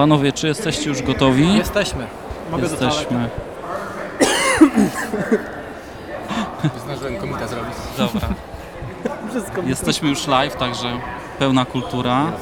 [0.00, 1.56] Panowie, czy jesteście już gotowi?
[1.56, 2.06] Jesteśmy.
[2.50, 2.62] Mogę?
[2.62, 3.28] Jesteśmy.
[6.84, 7.74] Zdążyłem komita zrobić.
[7.98, 8.28] Dobra.
[9.30, 10.98] Wszystko Jesteśmy już live, także
[11.38, 12.32] pełna kultura.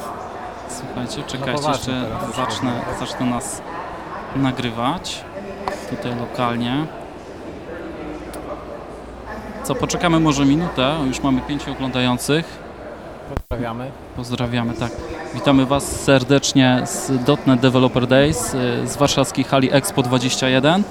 [0.69, 2.35] Słuchajcie, czekajcie, poważnie jeszcze teraz.
[2.35, 3.61] zacznę, zacznę nas
[4.35, 5.23] nagrywać
[5.89, 6.85] tutaj lokalnie.
[9.63, 12.59] Co, poczekamy może minutę, już mamy pięciu oglądających.
[13.35, 13.91] Pozdrawiamy.
[14.15, 14.91] Pozdrawiamy, tak.
[15.33, 17.11] Witamy Was serdecznie z
[17.47, 20.83] .NET Developer Days y, z warszawskiej hali Expo 21.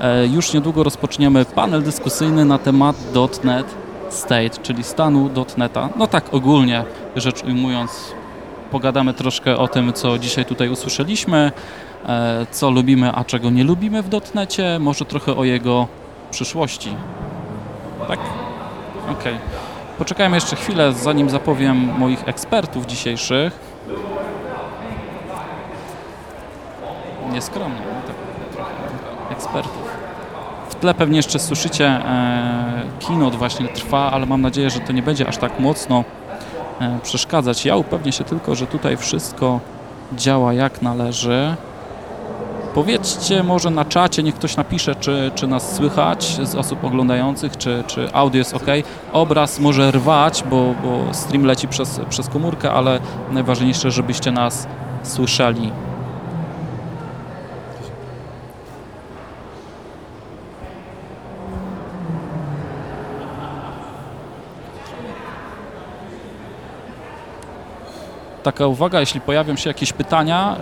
[0.00, 2.96] E, Już niedługo rozpoczniemy panel dyskusyjny na temat
[3.44, 3.66] .NET
[4.08, 5.88] State, czyli stanu .NETA.
[5.96, 6.84] No tak ogólnie
[7.16, 7.90] rzecz ujmując,
[8.70, 11.52] pogadamy troszkę o tym, co dzisiaj tutaj usłyszeliśmy,
[12.06, 15.86] e, co lubimy, a czego nie lubimy w .NETie, może trochę o jego
[16.30, 16.90] przyszłości.
[18.08, 18.18] Tak?
[19.12, 19.34] Okej.
[19.98, 23.65] Poczekajmy jeszcze chwilę, zanim zapowiem moich ekspertów dzisiejszych.
[27.32, 28.16] Nieskromnie, no tak
[28.52, 28.72] trochę
[29.30, 29.88] ekspertów.
[30.68, 35.02] W tle pewnie jeszcze słyszycie e, keynote właśnie trwa, ale mam nadzieję, że to nie
[35.02, 36.04] będzie aż tak mocno
[36.80, 37.64] e, przeszkadzać.
[37.64, 39.60] Ja upewnię się tylko, że tutaj wszystko
[40.12, 41.56] działa jak należy.
[42.76, 47.84] Powiedzcie może na czacie, niech ktoś napisze, czy, czy nas słychać z osób oglądających, czy,
[47.86, 48.66] czy audio jest ok.
[49.12, 54.66] Obraz może rwać, bo, bo stream leci przez, przez komórkę, ale najważniejsze, żebyście nas
[55.02, 55.72] słyszeli.
[68.42, 70.56] Taka uwaga, jeśli pojawią się jakieś pytania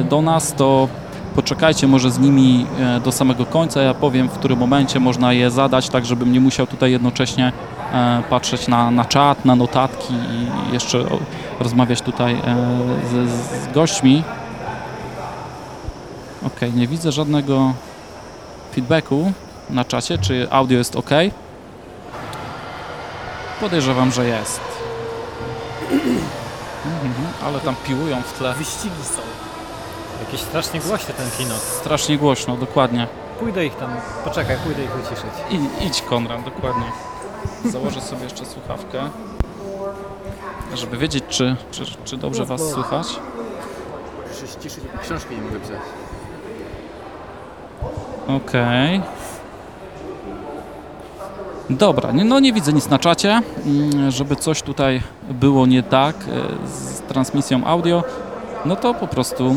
[0.00, 0.88] y, do nas, to
[1.36, 3.82] poczekajcie może z nimi e, do samego końca.
[3.82, 7.52] Ja powiem, w którym momencie można je zadać, tak żebym nie musiał tutaj jednocześnie
[7.92, 11.04] e, patrzeć na, na czat, na notatki i jeszcze
[11.60, 12.56] rozmawiać tutaj e,
[13.10, 14.22] z, z gośćmi.
[16.46, 17.72] Ok, nie widzę żadnego
[18.74, 19.32] feedbacku
[19.70, 21.10] na czacie, czy audio jest ok.
[23.60, 24.60] Podejrzewam, że jest.
[25.92, 28.54] Mhm, ale tam piłują w tle.
[28.54, 29.45] Wyścigi są.
[30.24, 31.60] Jakiś strasznie głośny ten keynote.
[31.60, 33.06] Strasznie głośno, dokładnie.
[33.40, 33.90] Pójdę ich tam,
[34.24, 35.30] poczekaj, pójdę ich wyciszyć.
[35.50, 36.84] I, idź Konrad, dokładnie.
[37.64, 39.10] Założę sobie jeszcze słuchawkę,
[40.74, 43.06] żeby wiedzieć, czy, czy, czy dobrze Was słychać.
[44.28, 45.80] Muszę się ciszyć, bo książki nie mogę pisać.
[48.28, 49.02] Okej.
[51.70, 56.16] Dobra, nie, no nie widzę nic na czacie, mm, żeby coś tutaj było nie tak
[56.16, 58.04] e, z transmisją audio,
[58.64, 59.56] no to po prostu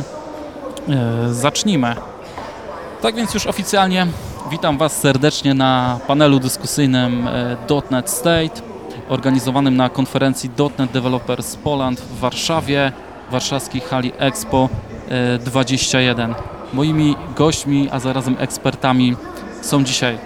[1.32, 1.96] zacznijmy.
[3.02, 4.08] Tak więc już oficjalnie
[4.52, 7.58] witam Was serdecznie na panelu dyskusyjnym e,
[7.92, 8.62] .NET State,
[9.10, 12.92] organizowanym na konferencji .NET Developers Poland w Warszawie,
[13.32, 14.70] warszawskiej hali Expo
[15.10, 16.36] e, 21.
[16.74, 19.16] Moimi gośćmi, a zarazem ekspertami
[19.62, 20.18] są dzisiaj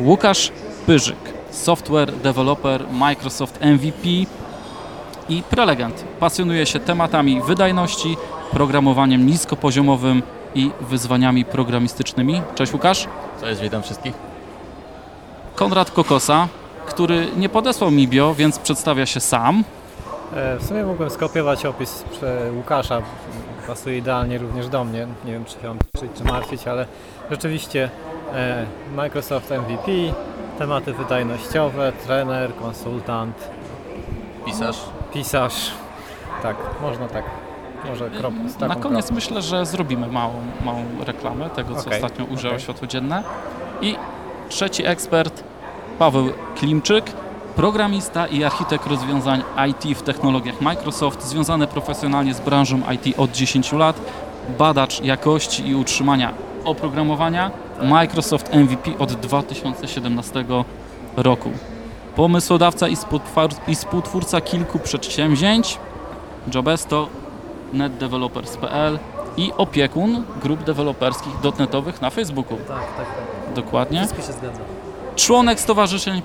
[0.00, 0.52] Łukasz
[0.86, 1.18] Pyżyk,
[1.50, 4.08] software developer Microsoft MVP
[5.28, 6.04] i prelegent.
[6.20, 8.16] Pasjonuje się tematami wydajności,
[8.52, 10.22] programowaniem niskopoziomowym
[10.54, 12.42] i wyzwaniami programistycznymi.
[12.54, 13.08] Cześć Łukasz.
[13.40, 14.12] Cześć, witam wszystkich.
[15.54, 16.48] Konrad Kokosa,
[16.86, 19.64] który nie podesłał mi bio, więc przedstawia się sam.
[20.36, 22.04] E, w sumie mógłbym skopiować opis
[22.56, 23.02] Łukasza.
[23.66, 25.06] Pasuje idealnie również do mnie.
[25.24, 26.86] Nie wiem, czy się mam cieszyć, czy martwić, ale
[27.30, 27.90] rzeczywiście
[28.34, 28.66] e,
[28.96, 29.92] Microsoft MVP,
[30.58, 33.48] tematy wydajnościowe, trener, konsultant,
[34.46, 34.76] Pisarz.
[35.12, 35.70] pisarz.
[36.42, 37.24] Tak, można tak.
[37.86, 38.34] Może krop,
[38.68, 40.32] Na koniec myślę, że zrobimy małą,
[40.64, 42.64] małą reklamę tego, co Okej, ostatnio ujrzało okej.
[42.64, 43.22] światło dzienne.
[43.82, 43.96] I
[44.48, 45.44] trzeci ekspert,
[45.98, 47.12] Paweł Klimczyk,
[47.56, 53.72] programista i architekt rozwiązań IT w technologiach Microsoft, związany profesjonalnie z branżą IT od 10
[53.72, 54.00] lat,
[54.58, 56.32] badacz jakości i utrzymania
[56.64, 57.50] oprogramowania,
[57.82, 60.44] Microsoft MVP od 2017
[61.16, 61.50] roku.
[62.16, 62.88] Pomysłodawca
[63.68, 65.78] i współtwórca kilku przedsięwzięć,
[66.54, 67.08] Jobesto,
[67.72, 68.98] netdevelopers.pl
[69.36, 72.56] i opiekun grup deweloperskich dotnetowych na Facebooku.
[72.56, 73.54] Tak, tak, tak.
[73.54, 73.98] Dokładnie.
[73.98, 74.60] Wszystko się zgadza.
[75.16, 76.22] Członek stowarzyszeń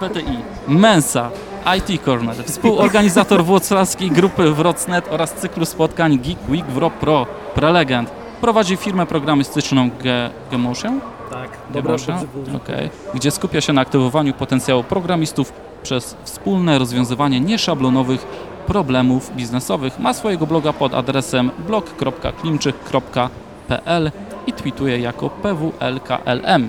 [0.00, 0.38] PTI,
[0.68, 1.30] Mensa,
[1.78, 8.10] IT Corner, współorganizator włocławskiej grupy Wrocnet oraz cyklu spotkań Geek Week Wro Pro, prelegent.
[8.40, 11.00] Prowadzi firmę programistyczną Ge- Gemotion,
[11.30, 12.18] Tak, Gemotion
[12.56, 18.26] okay, gdzie skupia się na aktywowaniu potencjału programistów przez wspólne rozwiązywanie nieszablonowych
[18.66, 19.98] problemów biznesowych.
[19.98, 24.10] Ma swojego bloga pod adresem blog.klimczyk.pl
[24.46, 26.68] i tweetuje jako PWLKLM.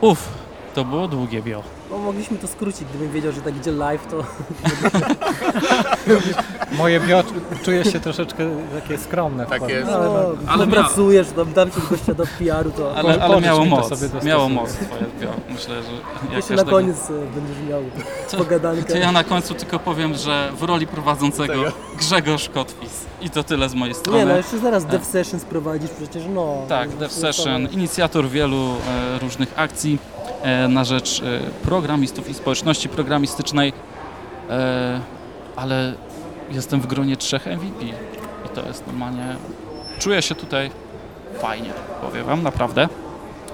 [0.00, 0.28] Uff,
[0.74, 1.77] to było długie bio.
[1.90, 4.24] No, mogliśmy to skrócić, gdybym wiedział, że tak idzie live, to
[6.72, 7.24] Moje bio
[7.64, 8.50] czuje się troszeczkę
[8.80, 9.46] takie skromne.
[9.46, 9.70] porównań.
[9.70, 9.90] jest.
[9.90, 13.42] no, Ale ale mia- pracujesz, tam dam ci gościa do PR-u, to Ale, ale mi
[13.42, 15.30] miało to moc, miało moc twoje bio.
[15.48, 15.90] Myślę, że
[16.24, 17.82] jak jeszcze na koniec e, będziesz miał
[18.38, 18.92] pogadankę.
[18.92, 21.54] To ja na końcu tylko powiem, że w roli prowadzącego
[22.00, 23.04] Grzegorz Kotwis.
[23.20, 24.18] I to tyle z mojej strony.
[24.18, 26.56] Nie no, jeszcze zaraz Dev Sessions prowadzisz przecież, no.
[26.68, 28.56] Tak, Dev Session, inicjator wielu
[29.16, 29.98] e, różnych akcji
[30.42, 33.72] e, na rzecz e, programistów i społeczności programistycznej,
[34.50, 35.00] e,
[35.56, 35.94] ale
[36.50, 39.36] jestem w gronie trzech MVP i to jest normalnie,
[39.98, 40.70] czuję się tutaj
[41.40, 41.70] fajnie,
[42.02, 42.88] powiem Wam, naprawdę.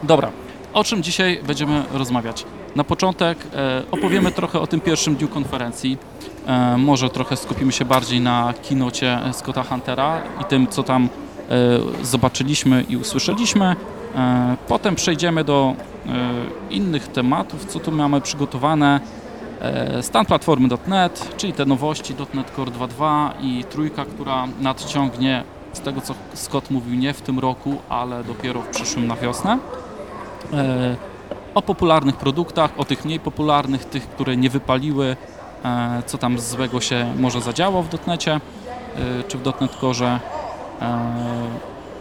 [0.02, 0.30] Dobra,
[0.72, 2.44] o czym dzisiaj będziemy rozmawiać?
[2.76, 5.98] Na początek e, opowiemy trochę o tym pierwszym dniu konferencji.
[6.46, 11.08] E, może trochę skupimy się bardziej na kinocie Scotta Huntera i tym, co tam
[12.00, 13.76] e, zobaczyliśmy i usłyszeliśmy.
[14.16, 15.74] E, Potem przejdziemy do
[16.70, 19.00] innych tematów, co tu mamy przygotowane.
[20.00, 26.00] Stan platformy .NET, czyli te nowości .NET Core 2.2 i trójka, która nadciągnie z tego,
[26.00, 29.58] co Scott mówił, nie w tym roku, ale dopiero w przyszłym na wiosnę.
[31.54, 35.16] O popularnych produktach, o tych mniej popularnych, tych, które nie wypaliły,
[36.06, 38.40] co tam złego się może zadziało w dotnecie e,
[39.28, 40.20] czy w .NET Core.
[40.80, 40.98] E,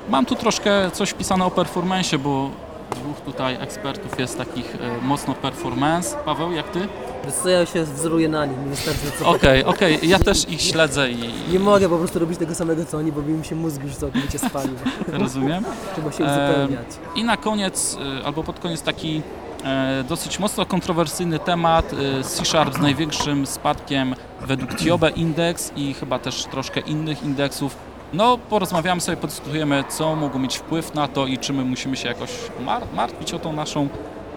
[0.10, 2.50] Mam tu troszkę coś wpisane o performance, bo
[2.92, 6.18] dwóch tutaj ekspertów jest takich e, mocno performance.
[6.26, 6.80] Paweł, jak ty?
[7.26, 11.34] Wiesz ja się wzoruję na nie wystarczy co Okej, okej, ja też ich śledzę i
[11.52, 13.96] Nie mogę po prostu robić tego samego co oni, bo by mi się mózg już
[13.96, 14.76] całkowicie spalił.
[15.08, 15.64] rozumiem.
[15.94, 16.88] Trzeba się uzupełniać.
[17.16, 19.43] I na koniec, albo pod koniec taki e,
[20.10, 26.20] dosyć mocno kontrowersyjny temat y, C Sharp z największym spadkiem według Tiobe Index i chyba
[26.20, 27.76] też troszkę innych indeksów.
[28.14, 32.08] No, porozmawiamy sobie, podyskutujemy, co mogło mieć wpływ na to i czy my musimy się
[32.08, 32.30] jakoś
[32.66, 33.88] mar- martwić o tą naszą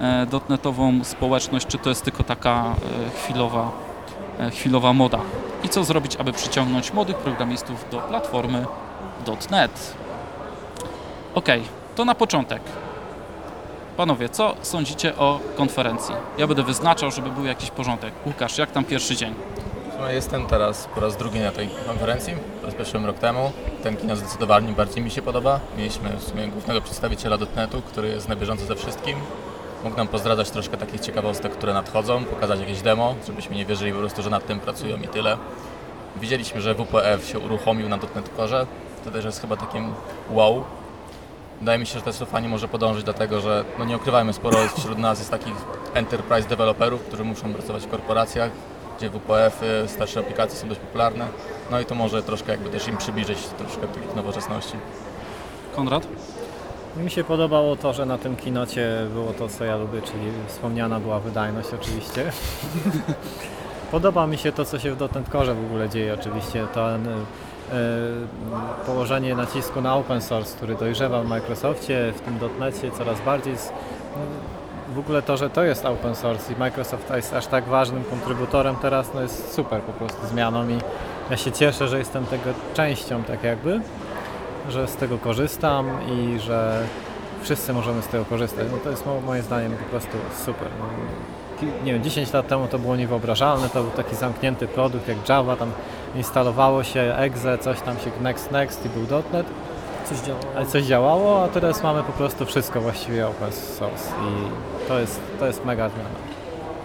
[0.00, 3.70] e, dotnetową społeczność, czy to jest tylko taka e, chwilowa,
[4.38, 5.19] e, chwilowa moda.
[5.64, 8.67] I co zrobić, aby przyciągnąć młodych programistów do platformy
[9.50, 9.94] .NET.
[11.34, 11.62] Okej,
[11.96, 12.62] to na początek.
[13.96, 16.14] Panowie, co sądzicie o konferencji?
[16.38, 18.14] Ja będę wyznaczał, żeby był jakiś porządek.
[18.26, 19.34] Łukasz, jak tam pierwszy dzień?
[20.00, 23.52] No, Jestem teraz po raz drugi na tej konferencji, rozpocząłem rok temu.
[23.82, 25.60] Ten kino zdecydowanie bardziej mi się podoba.
[25.78, 29.16] Mieliśmy w sumie głównego przedstawiciela dotnetu, który jest na bieżąco ze wszystkim.
[29.84, 33.98] Mógł nam pozdradzać troszkę takich ciekawostek, które nadchodzą, pokazać jakieś demo, żebyśmy nie wierzyli po
[33.98, 35.37] prostu, że nad tym pracują i tyle.
[36.16, 38.66] Widzieliśmy, że WPF się uruchomił na .NET Core.
[39.04, 39.94] To też jest chyba takim
[40.31, 40.64] wow.
[41.61, 44.32] Wydaje mi się, że to jest fajnie może podążyć do tego, że no nie ukrywajmy,
[44.32, 45.55] sporo jest wśród nas jest takich
[45.94, 48.50] enterprise developerów, którzy muszą pracować w korporacjach,
[48.99, 51.26] gdzie WPF-y, starsze aplikacje są dość popularne.
[51.70, 54.76] No i to może troszkę jakby też im przybliżyć troszkę takich nowoczesności.
[55.76, 56.06] Konrad?
[56.97, 61.00] Mi się podobało to, że na tym kinocie było to, co ja lubię, czyli wspomniana
[61.00, 62.32] była wydajność oczywiście.
[63.91, 66.67] Podoba mi się to, co się w .NET Core w ogóle dzieje oczywiście.
[66.75, 66.99] To e,
[68.86, 73.54] położenie nacisku na open source, który dojrzewa w Microsoftie, w tym .NETie coraz bardziej.
[73.54, 73.72] s-
[74.94, 78.76] W ogóle to, że to jest open source i Microsoft jest aż tak ważnym kontrybutorem
[78.76, 80.78] teraz, no jest super po prostu zmianą i
[81.30, 83.80] ja się cieszę, że jestem tego częścią tak jakby
[84.69, 86.82] że z tego korzystam i że
[87.42, 88.66] wszyscy możemy z tego korzystać.
[88.72, 90.69] No to jest mo- moim zdaniem po prostu super.
[91.85, 95.56] Nie wiem, 10 lat temu to było niewyobrażalne, to był taki zamknięty produkt jak Java,
[95.56, 95.70] tam
[96.14, 99.47] instalowało się exe, coś tam się next next i był .NET,
[100.08, 100.38] Coś działa.
[100.56, 105.20] ale coś działało, a teraz mamy po prostu wszystko właściwie open source i to jest,
[105.39, 106.08] to jest mega zmiana.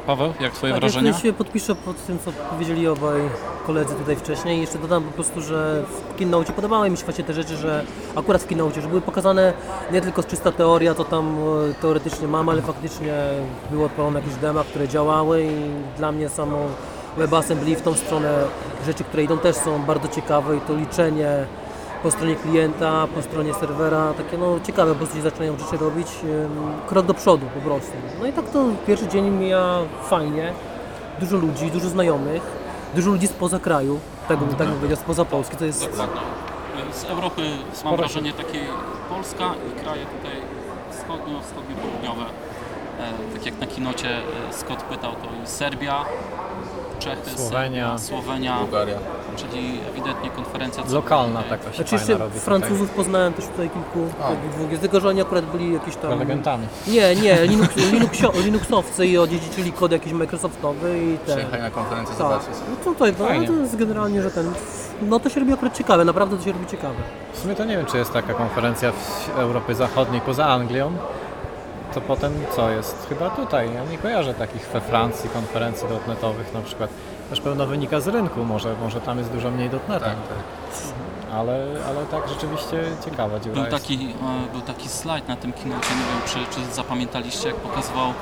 [0.07, 1.11] Paweł, jak twoje Tak, ja wrażenia?
[1.11, 3.21] tutaj się podpiszę pod tym, co powiedzieli obaj
[3.67, 4.61] koledzy tutaj wcześniej.
[4.61, 7.83] Jeszcze dodam po prostu, że w Keynote podobały mi się właśnie te rzeczy, że
[8.15, 9.53] akurat w Keynote, że były pokazane
[9.91, 11.35] nie tylko czysta teoria, co tam
[11.69, 13.13] e, teoretycznie mam, ale faktycznie
[13.71, 16.57] było odpalone jakieś dema, które działały i dla mnie samo
[17.17, 18.43] WebAssembly w tą stronę
[18.85, 21.45] rzeczy, które idą też są bardzo ciekawe i to liczenie
[22.03, 26.07] po stronie klienta, po stronie serwera, takie no ciekawe, bo ludzie zaczynają rzeczy robić,
[26.87, 27.91] krok do przodu po prostu.
[28.19, 29.79] No i tak to pierwszy dzień mija
[30.09, 30.53] fajnie,
[31.19, 32.41] dużo ludzi, dużo znajomych,
[32.95, 36.21] dużo ludzi spoza kraju, tak bym, tak powiedział, spoza Polski, to jest Dokładnie.
[36.91, 37.41] Z Europy
[37.85, 38.59] mam wrażenie takie
[39.09, 40.37] Polska i kraje tutaj
[40.91, 42.25] wschodnio, wschodnio-południowe.
[42.99, 46.05] E, tak jak na kinocie e, Scott pytał, to jest Serbia,
[47.01, 47.97] Czechy, Słowenia.
[47.97, 48.95] Serbia, Słowenia, Bułgaria.
[49.37, 52.39] czyli ewidentnie konferencja Lokalna tutaj- taka się Znaczy fajna jeszcze robi.
[52.39, 52.45] tutaj.
[52.45, 56.09] Francuzów poznałem też tutaj kilku, takich dwóch, jest tylko że oni akurat byli jakieś tam...
[56.11, 56.67] Prelegentami.
[56.87, 61.35] Nie, nie, Linux, Linuxio, Linuxowcy i odziedziczyli kod jakiś Microsoftowy i ten...
[61.37, 62.49] Przyjechali na konferencję Tak, zobaczyć.
[62.85, 63.47] no to, to, Fajnie.
[63.47, 64.51] to jest generalnie, że ten...
[65.01, 66.95] No to się robi akurat ciekawe, naprawdę to się robi ciekawe.
[67.33, 70.91] W sumie to nie wiem, czy jest taka konferencja w Europie Zachodniej poza Anglią.
[71.93, 73.05] To potem co jest?
[73.09, 73.73] Chyba tutaj.
[73.73, 76.89] Ja nie kojarzę takich we Francji konferencji dotnetowych na przykład.
[77.29, 80.05] Też pewno wynika z rynku, może, może tam jest dużo mniej dotneta.
[80.05, 80.37] Tak, tak.
[81.33, 83.77] Ale, ale tak rzeczywiście ciekawa dziura Był jest.
[83.77, 85.95] taki, e, był taki slajd na tym keynote, nie
[86.35, 88.13] wiem czy, czy zapamiętaliście, jak pokazywał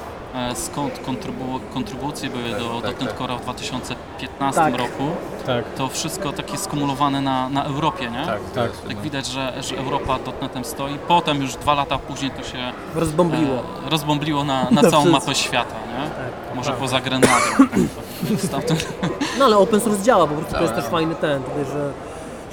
[0.55, 2.97] skąd kontrybu, kontrybucje były Tak, do, tak, do tak.
[2.97, 4.75] Tentcora w 2015 Tak.
[4.77, 5.03] roku.
[5.45, 8.25] Tak, To wszystko takie skumulowane na, na Europie, nie?
[8.25, 8.71] Tak, Tak.
[8.87, 8.97] tak.
[9.01, 10.97] Widać, że, że Europa dotnetem stoi.
[11.07, 12.57] Potem już dwa lata później to się
[12.95, 13.55] Rozbombliło.
[13.85, 15.19] e, rozbombliło na, na Na całą wszystko.
[15.19, 16.09] mapę świata, nie?
[16.09, 16.55] Tak.
[16.55, 16.81] Może prawda.
[16.85, 17.35] poza Grenadią.
[19.39, 21.91] No ale open source działa, po prostu to jest też fajny ten, tutaj, że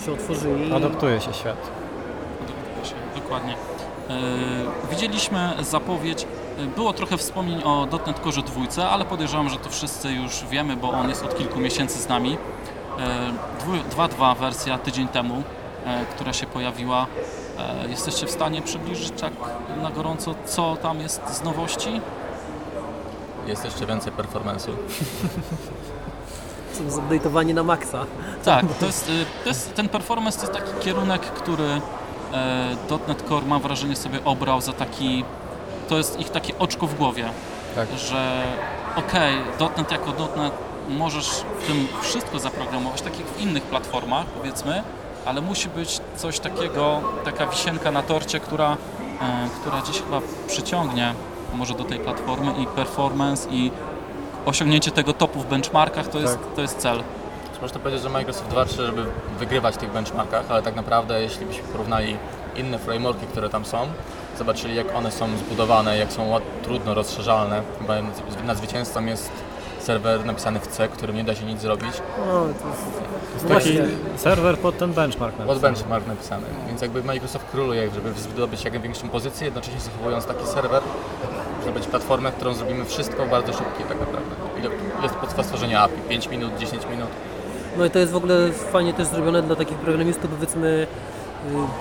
[0.07, 0.73] się otworzyli.
[0.75, 1.57] adoptuje się świat.
[2.85, 3.53] Się, Dokładnie.
[4.11, 4.15] E,
[4.91, 6.27] widzieliśmy zapowiedź, e,
[6.77, 10.91] było trochę wspomnień o .NET Core 2, ale podejrzewam, że to wszyscy już wiemy, bo
[10.91, 12.39] on jest od kilku miesięcy z nami.
[12.99, 13.33] E,
[13.97, 15.43] 2.2 wersja tydzień temu,
[15.85, 17.07] e, która się pojawiła.
[17.59, 19.33] E, jesteście w stanie przybliżyć tak
[19.83, 22.01] na gorąco, co tam jest z nowości?
[23.47, 24.71] Jest jeszcze więcej performance'u.
[26.73, 28.07] Są zupdate'owani na maksa.
[28.45, 29.11] Tak, to jest,
[29.43, 31.81] to jest, ten performance to jest taki kierunek, który
[32.33, 32.77] e,
[33.09, 35.25] .NET Core mam wrażenie sobie obrał za taki,
[35.89, 37.25] to jest ich takie oczko w głowie,
[37.75, 37.89] Tak.
[37.99, 38.43] że
[38.97, 39.37] okej,
[39.77, 40.53] .NET jako .NET
[40.89, 41.29] możesz
[41.61, 44.83] w tym wszystko zaprogramować, tak jak w innych platformach powiedzmy,
[45.25, 48.77] ale musi być coś takiego, taka wisienka na torcie, która,
[49.21, 51.15] e, która gdzieś chyba przyciągnie
[51.55, 53.71] może do tej platformy i performance i
[54.47, 57.03] osiągnięcie tego topu w benchmarkach to jest, to jest cel.
[57.55, 59.07] Czy Można powiedzieć, że Microsoft walczy, żeby
[59.39, 62.17] wygrywać w tych benchmarkach, ale tak naprawdę jeśli byśmy porównali
[62.57, 63.87] inne frameworki, które tam są,
[64.39, 67.63] zobaczyli jak one są zbudowane, jak są trudno rozszerzalne.
[67.79, 67.95] Chyba
[68.45, 69.31] na zwycięzcą jest
[69.81, 71.93] serwer napisany w C, którym nie da się nic zrobić.
[72.27, 72.83] No, to jest...
[73.49, 73.79] To jest taki
[74.17, 75.37] serwer pod ten benchmark.
[75.37, 75.75] Pod napisany.
[75.75, 76.47] benchmark napisany.
[76.69, 80.83] Więc jakby Microsoft króluje, żeby zdobyć jak większą pozycję, jednocześnie zachowując taki serwer,
[81.65, 84.31] żeby być platformę, którą zrobimy wszystko bardzo szybkie tak naprawdę.
[84.59, 84.71] Ile
[85.03, 86.01] jest podstawa stworzenia API?
[86.09, 87.09] 5 minut, 10 minut?
[87.79, 90.87] No i to jest w ogóle fajnie też zrobione dla takich programistów powiedzmy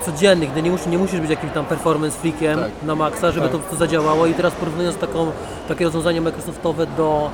[0.04, 2.70] codziennych, gdy nie, mus, nie musisz być jakimś tam performance freakiem Tak.
[2.82, 3.62] na maksa, żeby Tak.
[3.62, 5.32] to, to zadziałało i teraz porównując taką,
[5.68, 7.30] takie rozwiązania Microsoftowe do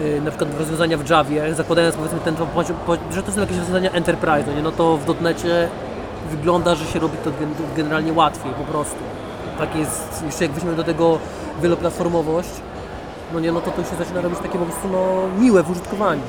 [0.00, 2.36] y, na przykład rozwiązania w Javie, zakładając powiedzmy ten,
[3.10, 4.62] że to są jakieś rozwiązania enterprise, no nie?
[4.62, 5.68] no to w dotnecie
[6.30, 8.96] wygląda, że się robi to gen, generalnie łatwiej po prostu.
[9.58, 11.18] Tak jest, jeszcze jak weźmiemy do tego
[11.62, 12.50] wieloplatformowość,
[13.32, 14.98] no nie, no to to się zaczyna robić takie po prostu no,
[15.38, 16.22] miłe w użytkowaniu.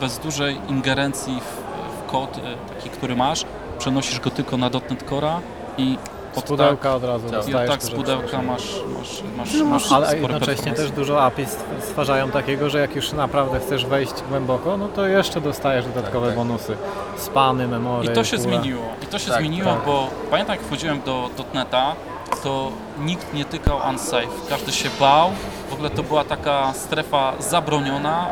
[0.00, 2.40] Bez dużej ingerencji w, w kod e,
[2.74, 3.44] taki, który masz,
[3.80, 5.38] przenosisz go tylko na .NET Core'a
[5.78, 5.98] i
[6.34, 7.32] Z od pudełka od razu Tak.
[7.38, 7.70] tak, i dostajesz.
[7.70, 11.46] tak z pudełka masz, masz, masz, No, masz Ale jednocześnie też dużo API
[11.80, 16.36] stwarzają takiego, że jak już naprawdę chcesz wejść głęboko, no to jeszcze dostajesz dodatkowe Tak,
[16.36, 16.46] tak.
[16.46, 16.76] bonusy.
[17.16, 18.06] Spany, memory.
[18.06, 18.82] I to się zmieniło.
[19.02, 19.84] I to się Tak, zmieniło, tak.
[19.86, 21.94] bo pamiętam jak wchodziłem do .NETA,
[22.42, 24.26] to nikt nie tykał unsafe.
[24.48, 25.30] Każdy się bał.
[25.70, 28.26] W ogóle to była taka strefa zabroniona.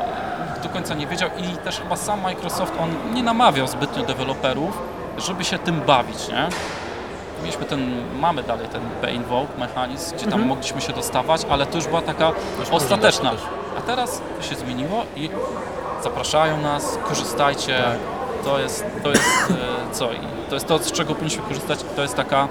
[0.48, 4.78] Nikt do końca nie wiedział i też chyba sam Microsoft on nie namawiał zbytnio deweloperów,
[5.20, 6.48] żeby się tym bawić, nie?
[7.42, 11.86] Mieliśmy ten, mamy dalej ten invoke mechanizm, gdzie tam mogliśmy się dostawać, ale to już
[11.86, 12.32] była taka
[12.70, 13.32] ostateczna.
[13.78, 15.30] A teraz to się zmieniło i
[16.02, 17.84] zapraszają nas, korzystajcie.
[18.44, 20.12] To jest, to jest e, co?
[20.12, 21.78] I to jest to, z czego powinniśmy korzystać.
[21.96, 22.48] To jest taka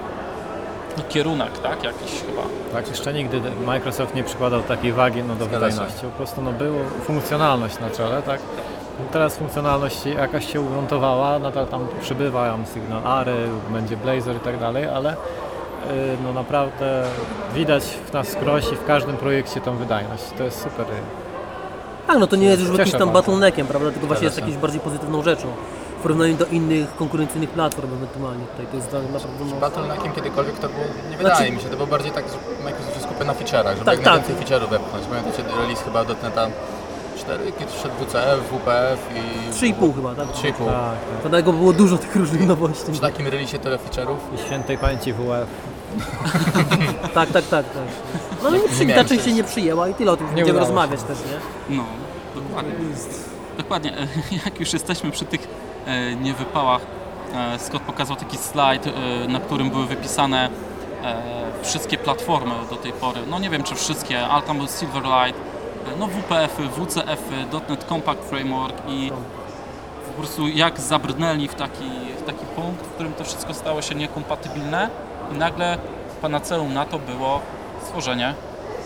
[0.96, 1.84] no, kierunek, tak?
[1.84, 2.42] Jakiś chyba.
[2.72, 6.02] Tak, jeszcze nigdy Microsoft nie przykładał takiej wagi no, do Zgadza wydajności.
[6.02, 8.40] Po prostu no, było funkcjonalność na czele, tak?
[9.12, 14.84] Teraz funkcjonalność jakaś się ugruntowała, nadal tam przybywają Signal Array, będzie Blazor i tak dalej,
[14.86, 15.16] ale y,
[16.24, 17.04] no naprawdę
[17.54, 20.24] widać w nas skrosi w każdym projekcie tą wydajność.
[20.38, 20.86] To jest super.
[22.06, 23.90] Tak, no to nie jest już jakimś tam bottleneckiem, prawda?
[23.90, 25.48] Tylko właśnie jest jakąś bardziej pozytywną rzeczą.
[25.98, 28.66] W porównaniu do innych konkurencyjnych platform ewentualnie tutaj.
[28.66, 31.86] To jest naprawdę no, Bottleneckiem kiedykolwiek to było, nie wydaje Znaczy- mi się, to było
[31.86, 34.14] bardziej tak, że Microsoft się skupia na feature'ach, żeby Tak, jak tak.
[34.14, 35.06] najwięcej feature'ów wepchnąć.
[35.06, 36.46] Pamiętacie release chyba dotneta
[37.18, 39.52] 4, kiedy wszedł WCF, WPF i...
[39.72, 40.28] 3,5 chyba, tak?
[40.28, 40.42] 3,5.
[40.42, 41.22] Tak, tak.
[41.22, 42.92] To dlatego było dużo tych różnych nowości.
[42.92, 44.16] Przy takim releasie tyle feature'ów.
[44.34, 45.48] I świętej pamięci WF.
[47.14, 47.64] Tak, tak, tak, tak.
[48.42, 50.66] No nie przy, ta część się nie przyjęła i tyle o tym Nie będziemy udało
[50.66, 50.72] się.
[50.74, 51.76] rozmawiać też, nie?
[51.76, 51.84] No,
[52.34, 52.72] dokładnie.
[53.58, 53.92] Dokładnie.
[54.44, 55.40] Jak już jesteśmy przy tych
[55.86, 56.80] e, niewypałach,
[57.54, 58.90] e, Scott pokazał taki slajd, e,
[59.28, 60.48] na którym były wypisane
[61.04, 61.22] e,
[61.62, 63.20] wszystkie platformy do tej pory.
[63.30, 65.40] No nie wiem czy wszystkie, ale tam był Silverlight,
[65.98, 69.12] no WPF-y, WCF-y, .NET Compact Framework i
[70.06, 73.94] po prostu jak zabrnęli w taki, w taki punkt, w którym to wszystko stało się
[73.94, 74.90] niekompatybilne
[75.34, 75.78] i nagle
[76.22, 77.40] panaceum na to było
[77.84, 78.34] stworzenie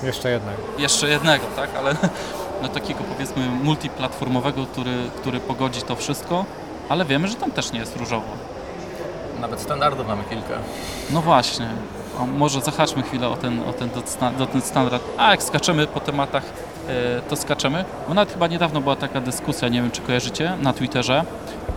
[0.02, 0.54] Jeszcze jednak.
[0.78, 1.96] jeszcze jednego, tak, ale
[2.62, 6.44] no takiego powiedzmy multiplatformowego, który, który pogodzi to wszystko,
[6.88, 8.26] ale wiemy, że tam też nie jest różowo.
[9.40, 10.54] Nawet standardów mamy kilka.
[11.10, 11.68] No właśnie.
[12.20, 13.90] O, może zahaczmy chwilę o ten, o ten,
[14.42, 15.02] o ten standard.
[15.18, 16.42] A jak skaczemy po tematach,
[17.28, 17.84] to skaczemy.
[18.08, 21.24] Bo nawet chyba niedawno była taka dyskusja, nie wiem czy kojarzycie, na Twitterze.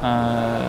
[0.03, 0.59] E,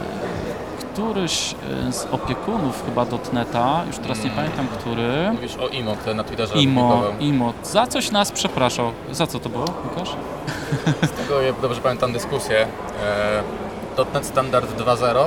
[0.78, 1.54] któryś
[1.88, 6.24] e, z opiekunów chyba Dotneta, już teraz nie pamiętam który, Mówisz o IMO, który na
[6.24, 7.02] Twitterze Imo.
[7.20, 8.92] Imo, za coś nas przepraszał.
[9.12, 10.16] Za co to było, Łukasz?
[11.02, 12.66] Z tego ja dobrze pamiętam dyskusję.
[13.96, 15.26] E, .NET Standard 2.0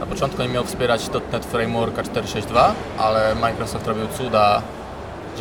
[0.00, 4.62] na początku nie miał wspierać .NET Frameworka 4.6.2, ale Microsoft robił cuda,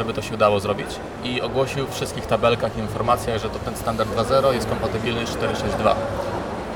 [0.02, 0.88] żeby to się udało zrobić
[1.24, 5.94] i ogłosił w wszystkich tabelkach i informacjach, że .NET Standard 2.0 jest kompatybilny z 4.6.2.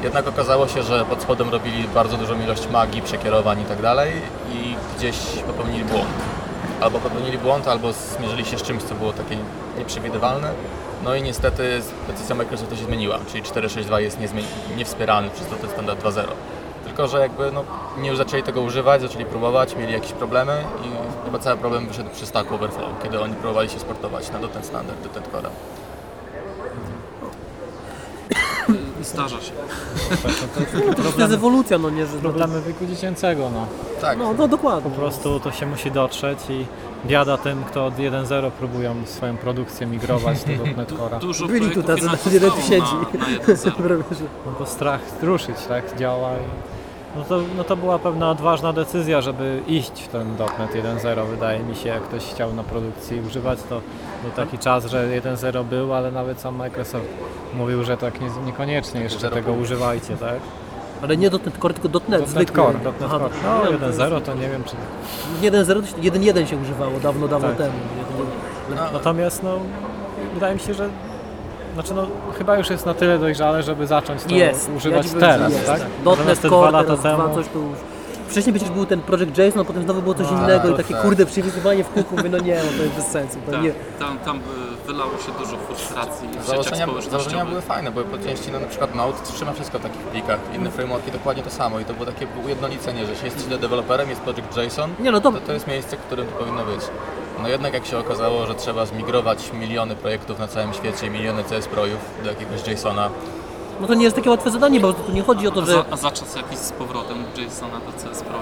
[0.04, 4.12] Jednak okazało się, że pod spodem robili bardzo dużą ilość magii, przekierowań i tak dalej
[4.54, 5.16] i gdzieś
[5.48, 6.08] popełnili błąd.
[6.82, 9.38] Albo popełnili błąd, albo zmierzyli się z czymś, co było takie
[9.78, 10.52] nieprzewidywalne.
[11.04, 14.18] No i niestety decyzja Microsoftu się zmieniła, czyli 4.6.2 jest
[14.78, 16.24] niewspieralny przez .NET Standard 2.0.
[16.96, 17.64] Tylko, że jakby no,
[18.02, 22.10] nie już zaczęli tego używać, zaczęli próbować, mieli jakieś problemy i chyba cały problem wyszedł
[22.10, 25.50] przy Stack Overflow, kiedy oni próbowali się sportować na .NET Standard, .NET Core.
[29.02, 29.52] Zdarza się.
[31.16, 32.18] To jest ewolucja, no nie, że...
[32.18, 33.68] Problemy wieku dziecięcego, no.
[34.02, 34.92] Tak, No, no dokładnie.
[34.92, 36.66] Po prostu to się musi dotrzeć i
[37.08, 40.94] biada tym, kto od 1.0 próbują swoją produkcję migrować do .NET.
[41.22, 42.02] Dużo Byli tu tacy,
[42.70, 42.96] siedzi.
[43.14, 44.04] Na, na 1.0.
[44.46, 46.75] No bo strach ruszyć, tak, działa i...
[47.16, 50.28] No to, no to była pewna odważna decyzja, żeby iść w ten
[50.60, 53.82] .NET 1.0 wydaje mi się, jak ktoś chciał na produkcji używać, to
[54.24, 57.06] był taki czas, że 1.0 był, ale nawet sam Microsoft
[57.58, 60.40] mówił, że tak nie, niekoniecznie jeszcze 1.0 tego używajcie, tak?
[61.04, 62.56] Ale nie .NET Core, tylko .NET .NET zwykły.
[62.64, 63.30] Core, .NET Aha, Core.
[63.44, 64.76] no, No to jest- 1.0 to nie wiem czy...
[65.42, 67.58] 1.0 to się- 1.1 się używało dawno, dawno Tak.
[67.58, 67.74] temu.
[68.70, 69.60] no, Natomiast no,
[70.34, 70.90] wydaje mi się, że
[71.76, 74.70] znaczy no, chyba już jest na tyle dojrzale, żeby zacząć to Jest.
[74.78, 75.80] używać ja teraz, jest, tak?
[75.80, 75.90] tak?
[76.06, 77.24] Natomiast .NET te Core, dwa lata teraz temu...
[77.30, 77.78] dwa, coś tu już...
[78.30, 80.94] Wcześniej przecież był ten Project JSON, a potem znowu było coś A, innego i takie
[80.94, 81.04] tak.
[81.04, 83.38] kurde przywizywanie w kółku, mówię, no nie, no to jest bez sensu.
[83.46, 83.72] To Tak, nie.
[84.00, 84.42] tam, tam y,
[84.88, 88.96] wylało się dużo frustracji w Założenia, założenia były fajne, bo po części no, na przykład
[88.96, 92.28] Node trzyma wszystko w takich plikach, inne frameworki dokładnie to samo i to było takie
[92.46, 95.68] ujednolicenie, że jeśli jest źle deweloperem, jest Project JSON, Nie no, to, to, to jest
[95.68, 96.82] miejsce, w którym to powinno być.
[97.42, 101.68] No jednak jak się okazało, że trzeba zmigrować miliony projektów na całym świecie, miliony CS
[101.68, 103.10] projów do jakiegoś JSONa,
[103.82, 105.72] no to nie jest takie łatwe zadanie, bo tu nie chodzi o to, A że
[105.74, 108.40] za, a za czas jakiś z powrotem Jasona do CS Pro.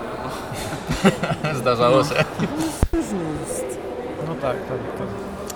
[1.59, 2.15] zdarzało się.
[4.27, 5.07] No tak, tak, tak.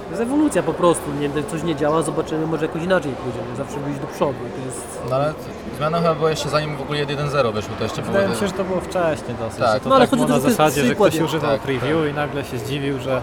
[0.07, 1.03] To jest ewolucja po prostu.
[1.19, 3.55] Nie, coś nie działa, zobaczymy, może jakoś inaczej pójdziemy.
[3.55, 4.39] Zawsze wyjść do przodu.
[4.55, 5.01] To jest...
[5.09, 5.33] No ale
[5.77, 8.13] zmiana chyba była jeszcze zanim w ogóle 1.0 wyszło, to jeszcze było...
[8.13, 9.59] Wydaje mi się, że to było wcześniej dosyć.
[9.59, 9.83] Tak.
[9.83, 11.09] to No, ale tak chodzi było o to, na że to jest zasadzie, że przykład
[11.09, 13.21] ktoś używał Tak, preview i nagle się zdziwił, że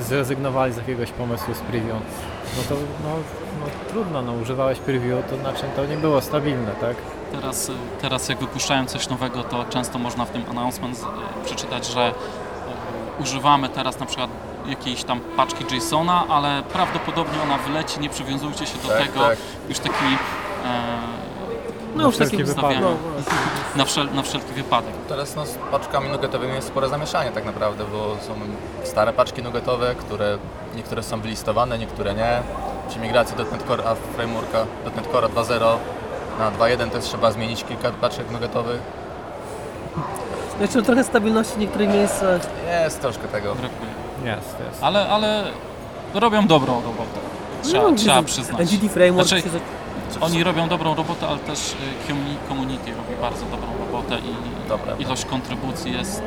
[0.00, 1.96] zrezygnowali z jakiegoś pomysłu z preview.
[2.56, 3.10] No to no,
[3.60, 6.96] no, trudno, no używałeś preview, to znaczy to nie było stabilne, tak?
[7.32, 11.04] Teraz, teraz jak wypuszczają coś nowego, to często można w tym announcement
[11.44, 14.30] przeczytać, że y, używamy teraz na przykład
[14.66, 19.20] jakiejś tam paczki JSONa, ale prawdopodobnie ona wyleci, nie przywiązujcie się do Tak, tego.
[19.20, 19.38] tak.
[19.68, 20.04] Już taki
[20.64, 20.68] e,
[21.96, 22.78] No już wszelki taki wypadek.
[22.80, 22.96] No,
[23.76, 24.92] na, wszel, na wszelki wypadek.
[25.08, 28.34] Teraz no, z paczkami nuggetowymi jest spore zamieszanie tak naprawdę, bo są
[28.84, 30.38] stare paczki nuggetowe, które
[30.76, 32.42] niektóre są wylistowane, niektóre nie.
[32.88, 34.58] Przy migracji do .NET Core a frameworka
[34.96, 35.76] .NET Core 2.0
[36.38, 38.80] na 2.1 też trzeba zmienić kilka paczek nuggetowych.
[40.60, 42.40] Jeszcze trochę stabilności w niektórych miejscach.
[42.84, 43.54] Jest troszkę tego.
[43.54, 44.01] Brakuje.
[44.24, 44.82] Jest, jest.
[44.84, 45.44] Ale, ale
[46.14, 47.20] robią dobrą robotę.
[47.62, 48.60] Trzeba, No, trzeba przyznać.
[48.72, 49.42] NGT Framework Znaczy.
[50.20, 51.74] Oni robią dobrą robotę, ale też y,
[52.12, 54.94] community- community robi bardzo dobrą robotę i Dobra.
[54.98, 56.22] ilość kontrybucji jest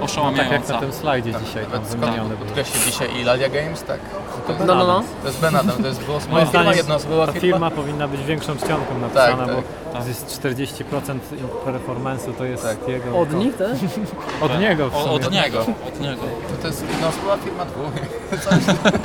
[0.00, 0.72] No, tak jak oszałamiająca.
[0.74, 4.00] na tym slajdzie dzisiaj tam wymieniony podkreślił dzisiaj i Lalia Games, tak?
[4.46, 5.02] To jest, No, no, no.
[5.22, 7.40] to jest Ben Adam, to jest dwuosobowa Moim firma, jednoosobowa firma.
[7.40, 9.56] firma powinna być większą czcionką napisana, tak.
[9.56, 10.08] bo Tak.
[10.08, 11.18] jest 40%
[11.66, 12.88] performance'u to jest Tak.
[12.88, 13.18] jego.
[13.18, 13.68] Od nich, tak?
[14.50, 15.10] Od niego w sumie.
[15.10, 16.22] od niego, od niego.
[16.22, 17.92] To, to jest jednoosobowa firma dwóch.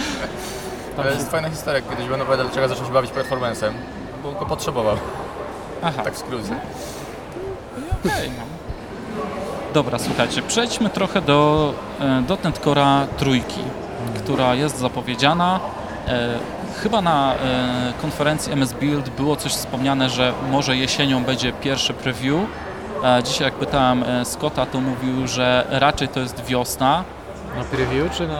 [0.96, 3.72] To jest fajna historia, kiedyś będę opowiadał, dlaczego zaczął się bawić performance'em,
[4.24, 4.98] bo go potrzebował,
[5.84, 6.56] Aha, tak w skrócie.
[8.06, 8.55] okej, no.
[9.76, 13.60] Dobra, słuchajcie, przejdźmy trochę do e, .NET Core'a trójki,
[14.18, 15.60] która jest zapowiedziana.
[16.08, 16.30] E,
[16.84, 17.38] chyba na e,
[18.02, 22.40] konferencji MS Build było coś wspomniane, że może jesienią będzie pierwszy preview.
[23.24, 27.04] Dzisiaj jak pytałem Scotta, to mówił, że raczej to jest wiosna.
[27.58, 28.38] Na preview czy na...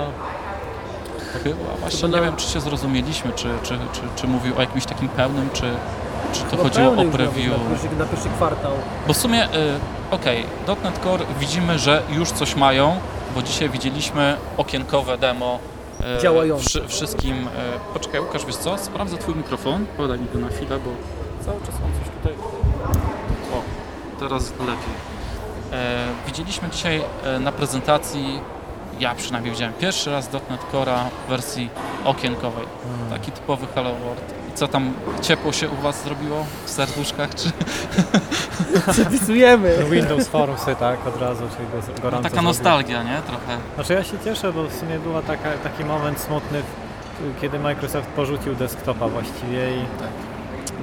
[1.44, 4.62] Chyba właśnie Chyba nie na- wiem, czy się zrozumieliśmy, czy, czy, czy, czy mówił o
[4.62, 5.64] jakimś takim pełnym, czy,
[6.34, 7.52] czy to chodziło o preview.
[7.52, 8.72] Na pierwszy, na pierwszy kwartał.
[9.08, 9.48] Bo w sumie,
[10.16, 10.46] okej,
[10.84, 12.98] .NET Core widzimy, że już coś mają,
[13.36, 15.60] bo dzisiaj widzieliśmy okienkowe demo
[16.20, 16.66] y, Działające.
[16.70, 17.36] wszy- wszystkim.
[17.48, 17.50] Y,
[17.94, 18.78] poczekaj, Łukasz, wiesz co?
[18.78, 19.86] Sprawdzę Twój mikrofon.
[19.98, 20.92] Podaj mi go na chwilę, bo
[21.46, 22.34] cały czas mam coś tutaj.
[23.54, 23.62] O,
[24.20, 24.96] teraz lepiej.
[25.74, 28.40] E, widzieliśmy dzisiaj e, na prezentacji,
[29.00, 31.70] ja przynajmniej widziałem pierwszy raz .NET Core'a w wersji
[32.06, 32.66] okienkowej.
[33.10, 34.34] Taki typowy Hello World.
[34.56, 37.30] Co tam ciepło się u Was zrobiło w serduszkach?
[37.36, 37.52] Czy
[39.04, 39.78] Zapisujemy.
[39.92, 42.48] Windows Forumsy, tak, od razu, czyli go, no, gorąco taka zrobił.
[42.50, 43.18] nostalgia, nie?
[43.28, 43.58] Trochę.
[43.76, 46.62] Znaczy ja się cieszę, bo w sumie był taka, taki moment smutny,
[47.42, 49.80] kiedy Microsoft porzucił desktopa właściwie i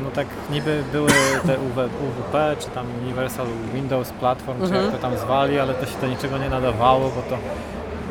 [0.05, 1.09] no tak niby były
[1.47, 4.85] te UW, UWP, czy tam Universal Windows Platform, czy Mhm.
[4.85, 7.39] jak to tam zwali, ale to się do niczego nie nadawało, bo to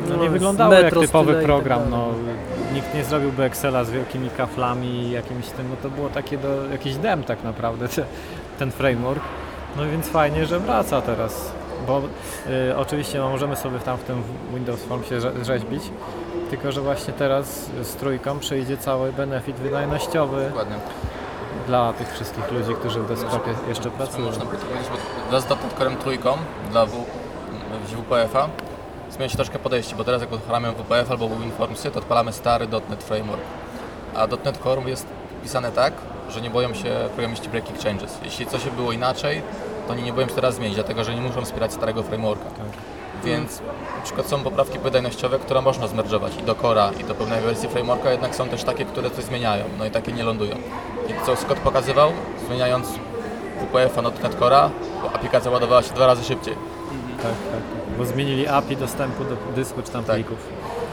[0.08, 1.80] no, No, nie z wyglądało jak typowy tak program.
[1.90, 2.08] No,
[2.74, 6.66] nikt nie zrobiłby Excela z wielkimi kaflami i jakimś tym, no to było takie do,
[6.72, 8.04] jakiś dem tak naprawdę, te,
[8.58, 9.22] ten framework.
[9.76, 11.52] No więc fajnie, że wraca teraz,
[11.86, 12.02] bo
[12.70, 14.22] y, oczywiście no, możemy sobie tam w tym
[14.54, 15.82] Windows Form się rze- rzeźbić,
[16.50, 20.76] tylko że właśnie teraz z trójką przyjdzie cały benefit wydajnościowy Dokładnie.
[21.66, 24.26] dla tych wszystkich ludzi, którzy w desktopie jeszcze pracują.
[24.26, 26.32] Można by to powiedzieć, bo wraz z trójką
[26.70, 26.90] dla w
[27.86, 28.48] WPF-a
[29.12, 33.04] zmienia się troszkę podejście, bo teraz jak odpalamy WPF albo WinFormsy, to odpalamy stary .NET
[33.04, 33.42] Framework.
[34.14, 35.06] A .NET Core jest
[35.42, 35.92] pisane tak,
[36.28, 38.18] że nie boją się programiści breaking changes.
[38.24, 39.42] Jeśli coś było inaczej,
[39.86, 42.44] to oni nie boją się teraz zmienić, dlatego że nie muszą wspierać starego frameworka.
[43.24, 43.60] Więc
[43.96, 47.68] na przykład są poprawki wydajnościowe, które można zmerdżować i do Core'a, i do pewnej wersji
[47.68, 50.56] frameworka, jednak są też takie, które coś zmieniają, no i takie nie lądują.
[51.08, 52.12] I co Scott pokazywał,
[52.46, 52.88] zmieniając
[53.60, 54.70] WPF-a na .NET Core'a,
[55.14, 56.54] aplikacja ładowała się dwa razy szybciej.
[57.16, 57.81] Tak, tak, tak.
[57.98, 60.14] Bo zmienili API dostępu do dysku czy tam Tak.
[60.16, 60.38] plików.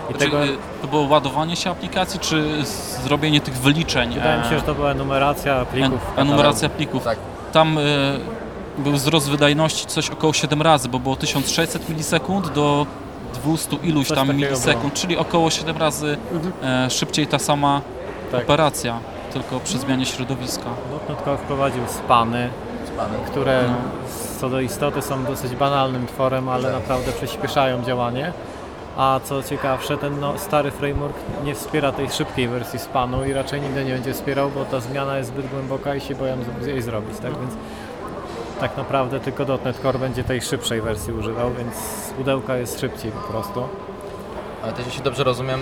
[0.10, 2.64] I Czy tego, y, to było ładowanie się aplikacji, czy
[3.04, 4.14] zrobienie tych wyliczeń?
[4.14, 6.02] wydaje mi się, e, że to była enumeracja plików.
[6.18, 7.04] en- enumeracja plików.
[7.04, 7.18] Tak,
[7.52, 7.82] Tam y,
[8.78, 12.86] był wzrost wydajności coś około 7 razy, bo było 1600 milisekund do
[13.34, 14.92] 200 iluś Coś tam milisekund, było.
[14.96, 16.18] czyli około 7 razy
[16.64, 17.82] e, szybciej ta sama
[18.32, 18.44] Tak.
[18.44, 19.00] operacja,
[19.34, 20.66] tylko przy zmianie środowiska.
[21.10, 22.50] .NET Core wprowadził spany,
[22.94, 23.18] spany.
[23.32, 23.76] które No.
[24.39, 26.73] Co do istoty są dosyć banalnym tworem, ale Tak.
[26.73, 28.34] naprawdę przyspieszają działanie.
[28.97, 33.62] A co ciekawsze, ten no, stary framework nie wspiera tej szybkiej wersji spanu i raczej
[33.62, 37.17] nigdy nie będzie wspierał, bo ta zmiana jest zbyt głęboka i się boją jej zrobić,
[37.17, 37.54] tak więc
[38.60, 41.75] tak naprawdę tylko .NET Core będzie tej szybszej wersji używał, więc
[42.17, 43.63] pudełka jest szybciej po prostu.
[44.63, 45.60] Ale też jeśli dobrze rozumiem,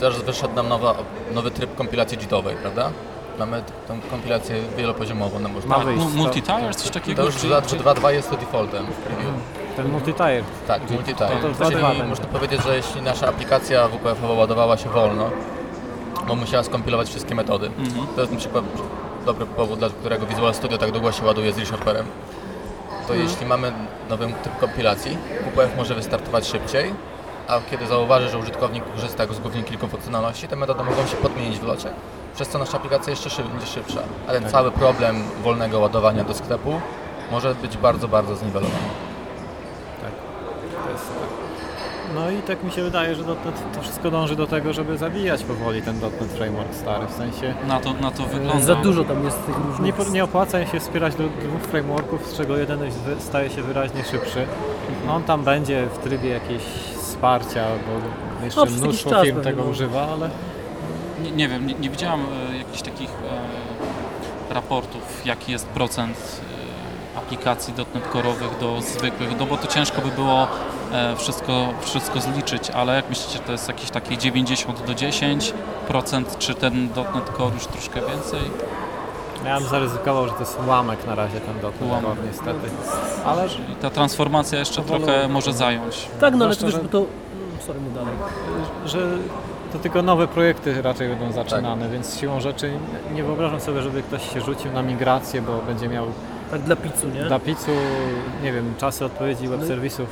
[0.00, 0.94] też wyszedł nam nowa,
[1.34, 2.90] nowy tryb kompilacji JIT-owej, prawda?
[3.38, 5.78] Mamy tą kompilację wielopoziomową, no można.
[5.78, 6.04] Ma wyjść.
[6.04, 7.22] Mu- Multitier, coś takiego?
[7.22, 9.26] To już czy- czy- 2.2 jest to defaultem w preview.
[9.76, 10.44] Ten multitier.
[10.66, 11.28] Tak, multitier.
[11.28, 12.04] to Czyli 2.2 będzie.
[12.04, 15.30] można powiedzieć, że jeśli nasza aplikacja WPF-owa ładowała się wolno,
[16.28, 17.66] bo musiała skompilować wszystkie metody.
[17.66, 18.06] Mhm.
[18.14, 18.64] To jest na przykład
[19.26, 22.06] dobry powód, dla którego Visual Studio tak długo się ładuje z ReSharperem.
[23.06, 23.20] To Mhm.
[23.28, 23.72] jeśli mamy
[24.10, 26.94] nowy typ kompilacji, WPF może wystartować szybciej,
[27.48, 31.58] a kiedy zauważy, że użytkownik korzysta z głównie kilku funkcjonalności, te metody mogą się podmienić
[31.58, 31.88] w locie,
[32.36, 34.00] przez co nasza aplikacja jeszcze szyb, będzie szybsza.
[34.28, 36.80] A ten cały problem wolnego ładowania do sklepu
[37.30, 38.74] może być bardzo, bardzo zniwelowany.
[40.84, 41.28] To jest tak.
[42.14, 43.38] No i tak mi się wydaje, że .NET
[43.74, 47.80] to wszystko dąży do tego, żeby zabijać powoli ten .NET Framework stary, w sensie Na
[47.80, 48.64] to, na to wygląda.
[48.64, 49.94] Za dużo tam jest tych nie, różnych...
[49.94, 52.78] po- nie opłaca im się wspierać do dwóch frameworków, z czego jeden
[53.18, 54.46] staje się wyraźnie szybszy.
[55.06, 56.62] No on tam będzie w trybie jakieś
[57.02, 59.70] wsparcia, bo jeszcze No, przez jakiś mnóstwo firm tego no.
[59.70, 60.30] używa, ale
[61.22, 62.20] Nie, nie wiem, nie, nie widziałam
[62.52, 63.10] e, jakichś takich
[64.50, 66.40] e, raportów, jaki jest procent
[67.14, 70.48] e, aplikacji .NET Core'owych do zwykłych, no bo to ciężko by było
[70.92, 76.54] e, wszystko, wszystko zliczyć, ale jak myślicie, to jest jakieś takie 90 do 10%, czy
[76.54, 78.40] ten .NET Core już troszkę więcej?
[79.44, 82.18] ja bym zaryzykował, że to jest ułamek na razie ten .NET Ułamek.
[82.26, 82.70] Niestety.
[83.26, 86.08] Ale I ta transformacja jeszcze trochę może zająć.
[86.20, 86.98] Tak, no ale to Zwłaszcza, wiesz, że- bo to...
[86.98, 88.14] mm, Sorry, mu dalej.
[88.86, 88.98] że
[89.72, 92.70] to tylko nowe projekty raczej będą zaczynane, więc siłą rzeczy
[93.14, 96.06] nie wyobrażam sobie, żeby ktoś się rzucił na migrację, bo będzie miał
[96.50, 97.24] Tak dla pizzu, nie?
[97.24, 97.70] dla pizzu,
[98.42, 100.08] nie wiem, czasy odpowiedzi web No serwisów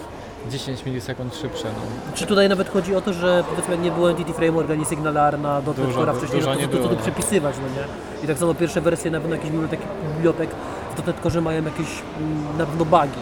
[0.51, 1.65] 10 milisekund szybsze.
[1.65, 2.13] No.
[2.15, 5.39] Czy tutaj nawet chodzi o to, że powiedzmy jak nie było Entity Framework ani Signalar
[5.39, 7.03] na .NET Dużo Core'a by- wcześniej, dużo no to, nie to, to, było, to no.
[7.03, 7.87] przepisywać, no nie?
[8.25, 9.83] I tak samo pierwsze wersje na pewno jakieś biblioteki,
[10.17, 10.51] bibliotek
[10.97, 11.87] w Core mają jakieś
[12.19, 13.21] mm, na pewno bugi.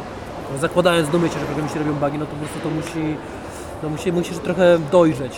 [0.61, 3.16] Zakładając domyślnie, że programiści robią bugi, no to po prostu to musi,
[3.83, 5.33] no musi, musisz trochę dojrzeć.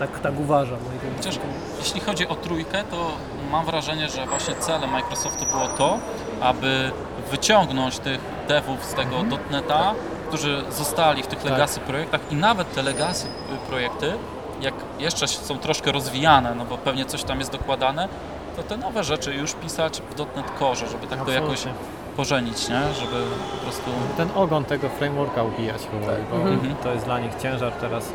[0.00, 0.78] Tak, tak uważam.
[1.04, 1.34] No Chociaż
[1.78, 3.10] jeśli chodzi o trójkę, to
[3.50, 5.98] mam wrażenie, że właśnie celem Microsoftu było to,
[6.40, 6.90] aby
[7.30, 9.16] wyciągnąć tych devów z tego
[9.50, 9.94] .NETA,
[10.28, 11.50] którzy zostali w tych Tak.
[11.52, 13.26] legacy projektach i nawet te legacy
[13.68, 14.12] projekty,
[14.60, 18.08] jak jeszcze są troszkę rozwijane, no bo pewnie coś tam jest dokładane,
[18.56, 20.14] to te nowe rzeczy już pisać w
[20.58, 21.84] Core, żeby tak to jakoś Absolutnie.
[22.16, 22.80] pożenić, nie?
[23.00, 23.90] Żeby po prostu...
[24.16, 26.74] Ten ogon tego frameworka ubijać powoli, bo Mhm.
[26.82, 28.12] to jest dla nich ciężar teraz.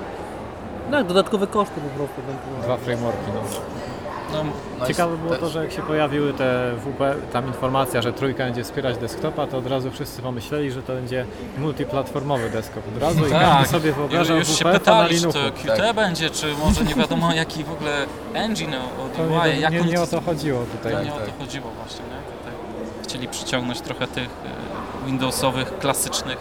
[0.92, 2.22] Tak, dodatkowe koszty po prostu.
[2.64, 3.20] Dwa frameworki.
[3.34, 3.42] No.
[4.34, 4.44] No,
[4.80, 8.64] No Ciekawe było to, że jak się pojawiły te WP, tam informacja, że trójka będzie
[8.64, 11.26] wspierać desktopa, to od razu wszyscy pomyśleli, że to będzie
[11.58, 12.84] multiplatformowy desktop.
[12.96, 14.48] Od razu i każdy sobie wyobrażał Tak.
[14.48, 17.72] już się WP na pytali, czy to QT będzie, czy może nie wiadomo jaki w
[17.72, 17.92] ogóle
[18.34, 20.92] engine od UI, nie, jak nie, nie o to chodziło tutaj.
[20.92, 21.26] To Tak, nie o tak.
[21.26, 22.38] to chodziło właśnie, nie?
[22.38, 22.54] Tutaj
[23.04, 24.30] chcieli przyciągnąć trochę tych
[25.04, 26.38] e, Windowsowych, klasycznych,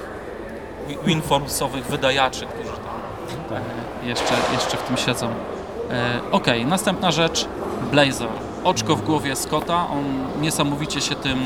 [0.89, 2.73] wi- Winformsowych wydajaczy, którzy
[3.49, 3.63] Tak.
[4.05, 5.27] jeszcze, jeszcze w tym siedzą.
[5.91, 7.47] E, Okej, następna rzecz,
[7.91, 8.29] Blazor.
[8.65, 10.05] Oczko w głowie Scotta, on
[10.41, 11.39] niesamowicie się tym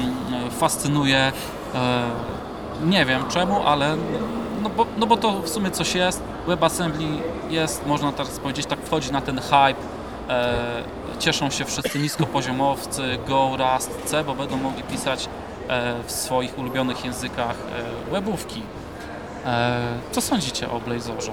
[0.46, 1.32] e, fascynuje.
[1.74, 2.02] E,
[2.84, 3.96] Nie wiem czemu, ale
[4.62, 6.22] no bo, no bo to w sumie coś jest.
[6.46, 7.04] WebAssembly
[7.50, 9.74] jest, można teraz powiedzieć, tak wchodzi na ten hype.
[11.18, 15.28] Cieszą się wszyscy niskopoziomowcy, Go, Rust, C, bo będą mogli pisać
[16.06, 17.56] w swoich ulubionych językach
[18.10, 18.62] webówki.
[20.12, 21.32] Co sądzicie o Blazorze?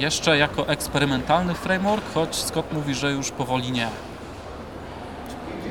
[0.00, 3.88] Jeszcze jako eksperymentalny framework, choć Scott mówi, że już powoli nie.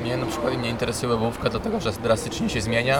[0.02, 2.98] Mnie na przykład nie interesuje webówka, dlatego że drastycznie się zmienia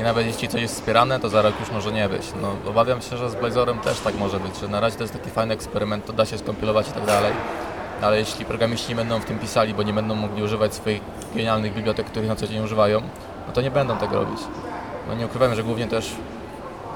[0.00, 2.22] i nawet jeśli coś jest wspierane, to za rok już może nie być.
[2.42, 5.12] No, obawiam się, że z Blazorem też tak może być, że na razie to jest
[5.12, 7.32] taki fajny eksperyment, to da się skompilować i tak dalej.
[8.02, 11.00] Ale jeśli programiści nie będą w tym pisali, bo nie będą mogli używać swoich
[11.34, 13.00] genialnych bibliotek, których na co dzień używają,
[13.46, 14.40] no to nie będą tego robić.
[15.08, 16.14] No nie ukrywam, że głównie też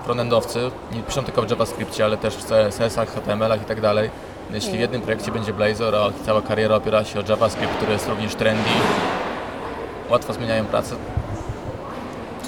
[0.08, 4.10] frontendowcy nie piszą tylko w JavaScriptie, ale też w CSS-ach, HTML-ach i tak dalej.
[4.50, 8.08] Jeśli w jednym projekcie będzie Blazor, a cała kariera opiera się o JavaScript, który jest
[8.08, 8.70] również trendy,
[10.10, 10.96] łatwo zmieniają pracę.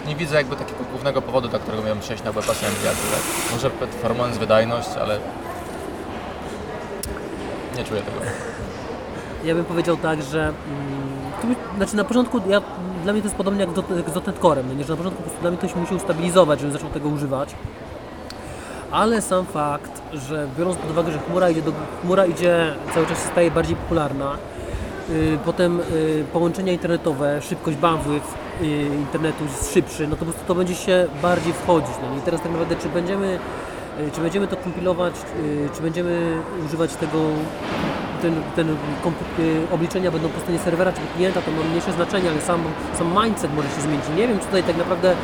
[0.07, 3.23] Nie widzę jakby takiego głównego powodu, dla którego miałem przejść na WebAssembly akurat.
[3.53, 3.71] Może
[4.03, 5.19] formując wydajność, ale
[7.77, 8.19] nie czuję tego.
[9.45, 10.41] Ja bym powiedział tak, że
[11.45, 12.63] mm, znaczy na początku ja,
[13.03, 14.93] dla mnie to jest podobnie jak z dot- jak z .NET Corem, no nie, że
[14.93, 17.55] na początku po dla mnie to się musi ustabilizować, żebym zaczął tego używać.
[18.91, 23.19] Ale sam fakt, że biorąc pod uwagę, że chmura idzie, do, chmura idzie cały czas
[23.19, 24.37] staje bardziej popularna,
[25.11, 28.67] y, potem y, połączenia internetowe, szybkość bandwidth y,
[28.99, 31.95] internetu jest szybszy, no to po prostu to będzie się bardziej wchodzić.
[32.03, 32.19] No?
[32.19, 33.39] I teraz tak naprawdę czy będziemy,
[34.01, 37.19] y, czy będziemy to kompilować, y, czy będziemy używać tego
[38.23, 38.75] ten, ten y,
[39.73, 42.61] obliczenia będą po stronie serwera czy klienta, to ma mniejsze znaczenie, ale sam,
[42.99, 44.05] sam mindset może się zmienić.
[44.17, 45.17] Nie wiem, czy tutaj tak naprawdę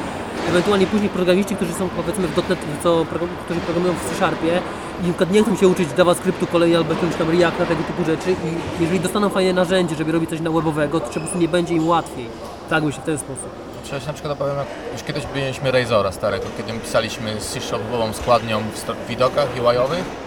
[0.48, 3.06] ewentualnie później programiści, którzy są powiedzmy w .NET, co,
[3.44, 4.60] którzy programują w C-Sharpie
[5.02, 8.82] i nie chcą się uczyć JavaScriptu kolei albo jakiegoś tam Reacta, tego typu rzeczy i
[8.82, 11.88] jeżeli dostaną fajne narzędzie, żeby robić coś na webowego, to po prostu nie będzie im
[11.88, 12.26] łatwiej.
[12.70, 13.48] Tak myślę w ten sposób.
[13.92, 18.12] Ja się na przykład opowiem, jak już kiedyś mieliśmy Razora starego, kiedy pisaliśmy z C-Shopową
[18.12, 20.25] składnią w widokach UI-owych.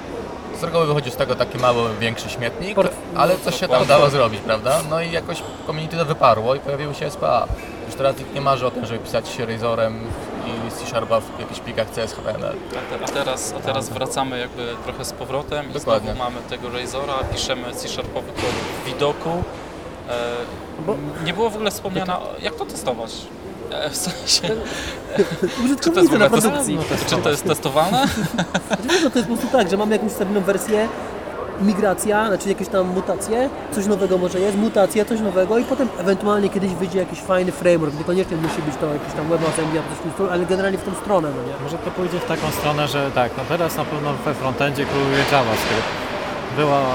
[0.60, 4.10] Z reguły wychodził z tego taki mały, większy śmietnik, Port- ale coś się tam dało
[4.10, 4.80] zrobić, prawda?
[4.90, 7.48] No i jakoś community to wyparło i pojawiły się SPA.
[7.88, 10.00] Już teraz nikt nie marzy o tym, żeby pisać się Razorem
[10.68, 12.56] i C-Sharpa w jakichś plikach CSHTML.
[12.72, 16.14] A, te, a, teraz, a teraz wracamy jakby trochę z powrotem i Dokładnie.
[16.14, 19.44] znowu mamy tego Razora, piszemy C-Sharpowy kod w widoku.
[20.10, 23.12] E, Nie było w ogóle wspomniane, jak to testować?
[23.72, 24.42] E, w sensie,
[25.18, 26.80] czy to jest w Użytkownicy ogóle na test, produkcji.
[27.10, 28.06] czy to jest testowane?
[29.04, 30.88] No to jest po prostu tak, że mamy jakąś stabilną wersję,
[31.62, 36.50] migracja, znaczy jakieś tam mutacje, coś nowego może jest, mutacja, coś nowego i potem ewentualnie
[36.50, 39.82] kiedyś wyjdzie jakiś fajny framework, niekoniecznie musi być to jakiś tam WebAssembly
[40.32, 41.64] ale generalnie w tą stronę, no nie?
[41.64, 45.18] Może to pójdzie w taką stronę, że tak, no teraz na pewno we frontendzie króluje
[45.32, 45.90] JavaScript.
[46.58, 46.86] Była, y,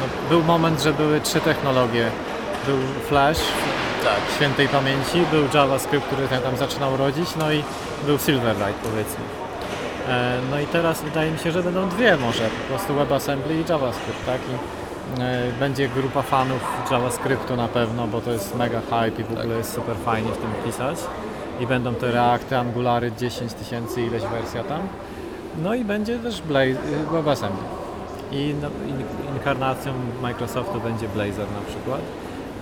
[0.00, 2.10] no, był moment, że były trzy technologie.
[2.66, 3.40] Był Flash
[4.04, 4.20] Tak.
[4.36, 7.62] świętej pamięci, był JavaScript, który tam, tam zaczynał rodzić, no i
[8.06, 9.24] był Silverlight powiedzmy.
[10.08, 13.64] E, No i teraz wydaje mi się, że będą dwie może, po prostu WebAssembly i
[13.68, 14.40] JavaScript, tak?
[14.40, 19.38] I e, będzie grupa fanów JavaScriptu na pewno, bo to jest mega hype i w
[19.38, 20.98] ogóle jest super fajnie w tym pisać.
[21.60, 24.80] I będą te Reacty, Angulary 10 tysięcy, ileś wersja tam.
[25.62, 27.64] No i będzie też Blaze, y, WebAssembly.
[28.32, 32.00] I no, in, inkarnacją Microsoftu będzie Blazor na przykład.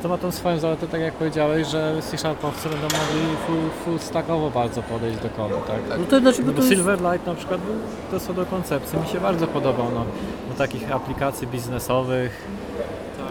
[0.02, 4.50] To ma tą swoją zaletę, tak jak powiedziałeś, że C-Sharpowcy będą mogli full, full stackowo
[4.50, 5.98] bardzo podejść do kodu, tak?
[5.98, 7.74] No to znaczy, bo No to jest, Silverlight na przykład był
[8.10, 10.04] to co do koncepcji mi się bardzo podobał, no,
[10.48, 12.46] do takich aplikacji biznesowych.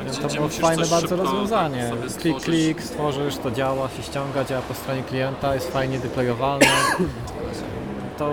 [0.06, 1.91] Tak, to było fajne bardzo rozwiązanie.
[2.19, 6.65] Klik, klik, stworzysz, to działa, się ściąga, działa po stronie klienta, jest fajnie deployowalne.
[8.17, 8.25] To,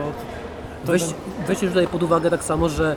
[0.86, 1.12] to weź, ben-
[1.46, 2.96] weźcie tutaj pod uwagę tak samo, że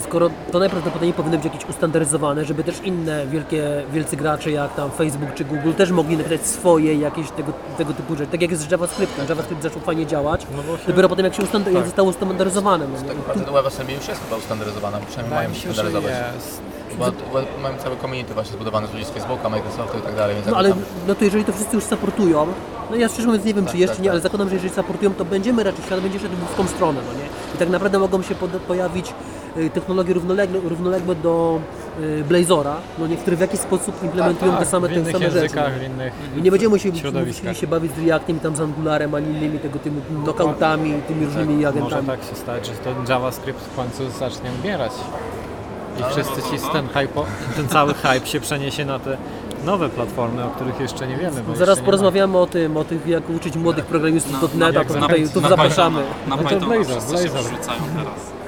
[0.00, 4.90] skoro to najprawdopodobniej powinno być jakieś ustandaryzowane, żeby też inne wielkie, wielcy gracze jak tam
[4.90, 8.30] Facebook czy Google też mogli napisać swoje jakieś tego, tego typu rzeczy.
[8.30, 9.26] Tak jak jest z JavaScriptem.
[9.28, 11.84] JavaScript zaczął fajnie działać, no bo się, dopiero potem jak się ustand- jak Tak.
[11.84, 12.86] zostało ustandaryzowane.
[12.88, 13.08] No?
[13.08, 16.12] Tak naprawdę WebAssembly już jest chyba ustandaryzowana, przynajmniej mają się standaryzować.
[16.36, 16.60] jest.
[16.98, 20.34] Bo web, mają całe community właśnie zbudowane z ludzi z Facebooka, Microsoftu i tak dalej,
[20.34, 20.78] więc No ale tam
[21.08, 22.46] no to jeżeli to wszyscy już supportują,
[22.90, 24.12] no ja szczerze mówiąc nie wiem czy Tak, jeszcze tak, nie, tak.
[24.12, 27.12] ale zakładam, że jeżeli supportują, to będziemy raczej świat będzie szedł w tą stronę, no
[27.18, 27.24] nie?
[27.54, 29.14] I tak naprawdę mogą się pod, pojawić
[29.74, 31.60] technologie równolegle, równoległe do
[32.00, 35.56] y, Blazora, no niektóre w jakiś sposób implementują Tak, te same, te same rzeczy.
[35.86, 36.88] innych I nie będziemy się
[37.26, 41.54] musieli się bawić z Reactem tam z Angularem, ani innymi tego tymi knockoutami, tymi różnymi
[41.54, 42.06] Może agentami.
[42.06, 44.92] tak się stać, że ten JavaScript w końcu zacznie umierać.
[46.00, 47.22] I wszyscy no to- ci ten, hype,
[47.56, 49.16] ten cały hype się przeniesie na te
[49.64, 51.42] nowe platformy, o których jeszcze nie wiemy.
[51.54, 55.40] Zaraz porozmawiamy o tym, o tych, jak uczyć młodych programistów .NET, a to tutaj tu
[55.40, 56.02] na zapraszamy.
[56.28, 57.52] Na No to Blazor, wszyscy się Blazor.
[57.52, 58.04] wrzucają teraz.
[58.04, 58.43] Węże, O.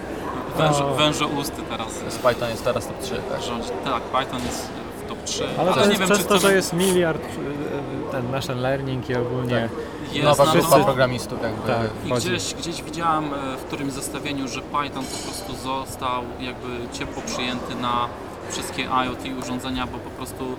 [0.97, 3.43] węże usty teraz Z Python jest teraz top 3, tak?
[3.43, 3.69] rządzi.
[3.85, 4.69] Tak, Python jest
[5.05, 5.45] w top 3.
[5.59, 9.11] Ale to nie jest wiem, przez czy to, że jest miliard y, ten machine learning
[9.11, 9.69] i ogólnie
[10.13, 11.67] jest Nowa grupa programistów jakby.
[11.67, 11.91] Tak.
[12.07, 17.23] I gdzieś, gdzieś widziałem e, w którymś zestawieniu, że Python po prostu został jakby ciepło
[17.27, 18.09] przyjęty na
[18.51, 20.57] wszystkie IoT urządzenia, bo po prostu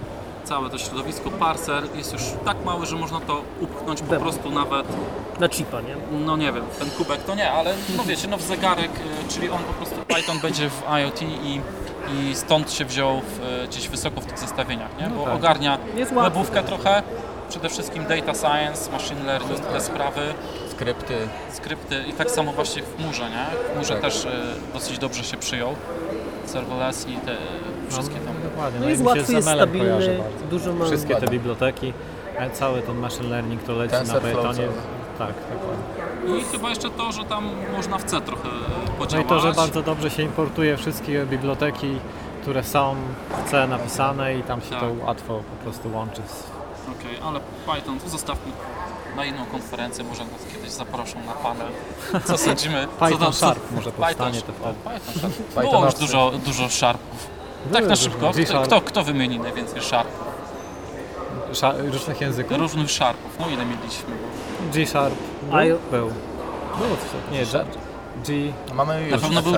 [0.48, 4.24] całe to środowisko parser jest już tak małe, że można to upchnąć po Pewnie.
[4.24, 4.86] prostu nawet,
[5.40, 5.96] Na chipa, nie?
[6.26, 9.50] no nie wiem, ten kubek to nie, ale no wiecie, no w zegarek, e, czyli
[9.50, 11.62] on po prostu, Python będzie w IoT i,
[12.14, 15.08] i stąd się wziął w, e, gdzieś wysoko w tych zestawieniach, nie?
[15.08, 15.34] bo tak.
[15.36, 15.78] ogarnia
[16.24, 17.04] webówkę trochę,
[17.50, 20.34] przede wszystkim data science, machine learning, te sprawy,
[20.72, 21.16] Skrypty.
[21.54, 23.46] skrypty i tak samo właśnie w chmurze, nie?
[23.70, 24.02] W chmurze Tak.
[24.02, 24.30] też e,
[24.74, 25.76] dosyć dobrze się przyjął.
[26.46, 27.38] Serverless i te
[27.89, 28.34] wszystkie tam.
[28.43, 28.80] No, dokładnie.
[28.80, 30.47] No i jest mi się łatwy, z jest stabilny, bardzo.
[30.50, 30.86] dużo ma...
[30.86, 31.93] Wszystkie te biblioteki,
[32.38, 34.67] e, cały ten machine learning to leci na TensorFlow Pythonie.
[35.17, 36.39] Tak, dokładnie.
[36.39, 39.28] I chyba jeszcze to, że tam można w C trochę No i podziałać.
[39.28, 42.00] to, że bardzo dobrze się importuje wszystkie biblioteki,
[42.41, 42.95] które są
[43.45, 44.80] w C napisane i tam się Tak.
[44.80, 46.21] to łatwo po prostu łączy.
[46.28, 46.58] z-
[47.00, 47.39] Okej, ale
[47.76, 48.52] Python to zostawmy
[49.15, 51.67] na inną konferencję, może nas kiedyś zaproszą na panel.
[52.26, 52.88] Co sądzimy?
[53.00, 55.00] co Python tam- Sharp może powstanie Python, to o, wtedy.
[55.00, 55.34] Python Sharp.
[55.47, 57.28] Python Było już dużo, dużo Sharpów.
[57.74, 58.32] Tak na szybko.
[58.46, 60.28] Kto, kto, kto wymieni najwięcej Sharpów?
[61.52, 62.58] Sza- różnych języków?
[62.58, 63.39] Różnych Sharpów.
[63.39, 64.13] No ile mieliśmy?
[64.74, 65.15] G-Sharp
[65.52, 65.80] A był?
[65.91, 66.08] był.
[66.78, 67.32] Było coś.
[67.32, 67.65] Nie, G,
[68.26, 69.52] G No mamy już Na pewno był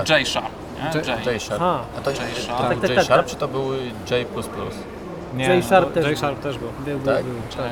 [0.94, 1.26] J- J.
[1.26, 1.62] J-Sharp.
[1.62, 1.80] Aha.
[1.98, 2.46] A to J-Sharp.
[2.46, 3.30] to Tak, był tak, tak, J-Sharp, tak.
[3.30, 3.72] czy to był
[4.10, 4.26] J++?
[5.34, 6.10] nie, J-Sharp też był.
[6.10, 6.68] J-Sharp też był.
[6.84, 7.24] Był, był, Tak.
[7.24, 7.34] był.
[7.34, 7.70] J,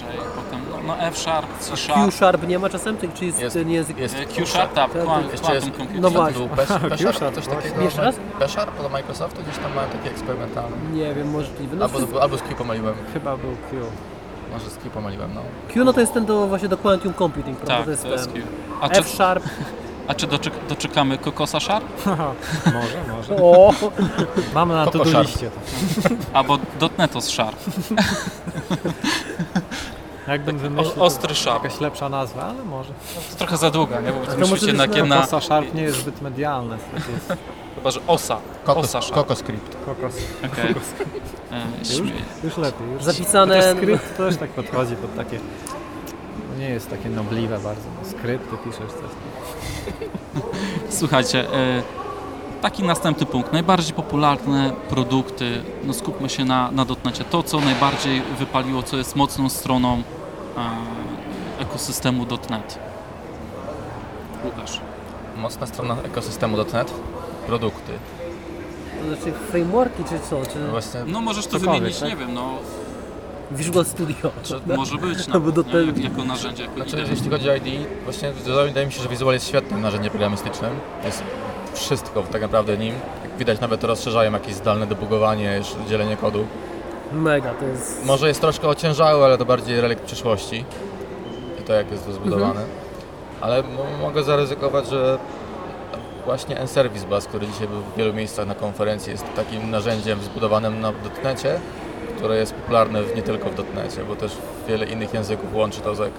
[0.00, 1.98] J, potem no, no F-Sharp, C-Sharp.
[2.04, 2.98] Q-Sharp nie ma czasem?
[2.98, 3.98] Czy- Czy jest, Jest- ten język?
[3.98, 6.00] jest Q-Sharp, tak, Tak, Quantum Jeszcze jest Computing.
[6.00, 6.38] No czy to właśnie.
[6.38, 6.48] był
[6.90, 7.82] P-Sharp, coś takiego.
[7.82, 8.14] Jeszcze raz?
[8.38, 10.76] P-Sharp do Microsoftu gdzieś tam mają takie eksperymentalne.
[10.92, 11.76] Nie wiem, możliwe.
[11.76, 12.94] No, Albo, albo z Q pomyliłem.
[13.14, 13.80] Chyba był Q.
[14.52, 15.40] Może z Q pomyliłem, no.
[15.72, 17.74] Q no to jest ten do, właśnie do Quantum Computing, prawda?
[17.76, 18.42] Tak, to jest to jest ten.
[18.42, 18.42] Q.
[18.80, 19.44] A czy, F-Sharp.
[20.08, 21.84] a czy doczek, doczekamy Kokosa Sharp?
[22.66, 23.36] może, może.
[23.36, 23.72] O,
[24.54, 25.50] Mamy na to liście.
[26.32, 27.56] Albo Dotnetos Sharp?
[30.28, 31.64] Jakbym wymyślił, O, ostry to Sharp.
[31.64, 32.92] jakaś lepsza nazwa, ale może.
[33.30, 34.12] To trochę za długa, nie?
[34.12, 35.20] Bo może musimy być jednak na jedna...
[35.20, 36.78] Kosa Sharp nie jest zbyt medialne.
[36.78, 37.32] to jest
[37.74, 38.38] Chyba, że Osa.
[38.64, 39.14] Kokos, Osa Sharp.
[39.14, 39.76] Kokoscript.
[39.86, 40.14] Kokos.
[40.52, 40.74] Okej.
[41.52, 42.12] E, śmie-
[42.44, 42.88] Już lepiej.
[42.92, 45.38] Już Zapisane- Chociaż skrypt też tak podchodzi pod takie...
[46.52, 47.82] No nie jest takie nobliwe bardzo.
[48.02, 49.10] No, skrypty piszesz coś.
[50.90, 51.82] Słuchajcie, e,
[52.62, 53.52] taki następny punkt.
[53.52, 57.24] Najbardziej popularne produkty, no skupmy się na, na dotnecie.
[57.24, 60.02] To, co najbardziej wypaliło, co jest mocną stroną
[60.58, 62.78] e, ekosystemu .NET.
[64.44, 64.80] Łukasz.
[65.36, 66.94] Mocna strona ekosystemu .NET.
[67.46, 67.92] Produkty.
[69.00, 70.52] to znaczy frameworki czy co?
[70.52, 72.08] Czy Właśnie No możesz to Cokolwiek, wymienić, tak?
[72.08, 72.50] nie wiem, no
[73.50, 74.30] Visual Studio.
[74.42, 75.92] czy może być Albo nawet, do nie?
[75.92, 77.06] te- jako narzędzie, jako Znaczy, idea.
[77.10, 77.70] jeśli chodzi o IDE,
[78.04, 78.32] właśnie
[78.66, 80.70] wydaje mi się, że Visual jest świetnym narzędziem programistycznym.
[81.04, 81.22] Jest
[81.74, 82.94] wszystko tak naprawdę nim.
[83.24, 86.46] Jak widać, nawet rozszerzają jakieś zdalne debugowanie, dzielenie kodu.
[87.12, 88.04] Mega, to jest...
[88.06, 90.64] Może jest troszkę ociężały, ale to bardziej relikt przyszłości.
[91.60, 92.60] I to jak jest to zbudowane.
[93.40, 95.18] Ale mo- mogę zaryzykować, że
[96.24, 100.80] właśnie N-Service Bus, który dzisiaj był w wielu miejscach na konferencji, jest takim narzędziem zbudowanym
[100.80, 100.92] na
[101.24, 101.60] .NETie,
[102.16, 104.32] które jest popularne w- nie tylko w .NETie, bo też
[104.68, 106.10] wiele innych języków łączy to z jak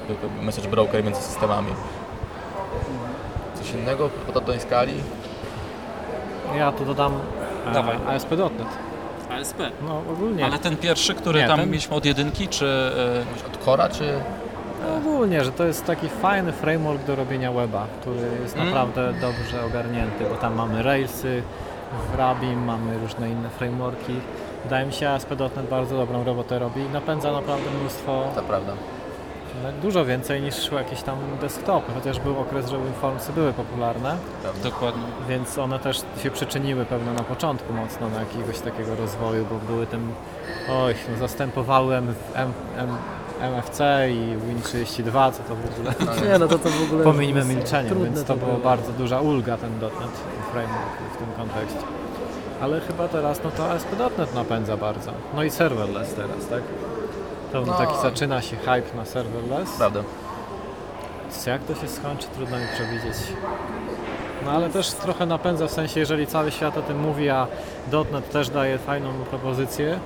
[0.42, 1.74] message broker między systemami.
[3.56, 4.94] Coś innego w podobnej skali?
[6.58, 7.14] Ja tu dodam
[7.68, 7.98] e, Dawaj.
[8.08, 8.52] ASP.NET.
[9.30, 9.58] ASP.
[9.88, 10.46] No ogólnie.
[10.46, 12.66] Ale ten pierwszy, który Nie, tam ten- mieliśmy od jedynki, czy...
[12.66, 14.14] e, od Cora, czy
[14.84, 18.68] No, ogólnie, że to jest taki fajny framework do robienia weba, który jest Mm.
[18.68, 21.44] naprawdę dobrze ogarnięty, bo tam mamy Railsy,
[22.12, 24.14] w Rabim mamy różne inne frameworki.
[24.64, 28.74] Wydaje mi się, ASP.NET bardzo dobrą robotę robi i napędza naprawdę mnóstwo, to prawda?
[29.64, 34.16] No, dużo więcej niż jakieś tam desktopy, chociaż był okres, że WinFormsy były popularne,
[34.64, 35.04] Dokładnie.
[35.30, 39.88] więc one też się przyczyniły pewno na początku mocno do jakiegoś takiego rozwoju, bo były
[39.88, 40.12] tym,
[40.72, 42.90] oj, no, zastępowały M, M, M,
[43.42, 46.40] MFC i Win32, co to w ogóle No, nie.
[46.40, 47.04] No, to to w ogóle...
[47.04, 48.64] Pomijmy milczenie, więc to było było.
[48.64, 49.92] bardzo duża ulga ten .NET
[50.52, 51.80] Framework w tym kontekście.
[52.62, 55.12] Ale chyba teraz no to ASP.NET napędza bardzo.
[55.36, 56.62] No i serverless teraz, tak?
[57.52, 57.74] To No.
[57.74, 59.70] taki zaczyna się hype na serverless.
[59.78, 60.04] Prawda.
[61.48, 63.18] Jak to się skończy, trudno mi przewidzieć.
[64.46, 67.48] No ale też trochę napędza w sensie, jeżeli cały świat o tym mówi, a
[68.12, 70.00] .NET też daje fajną propozycję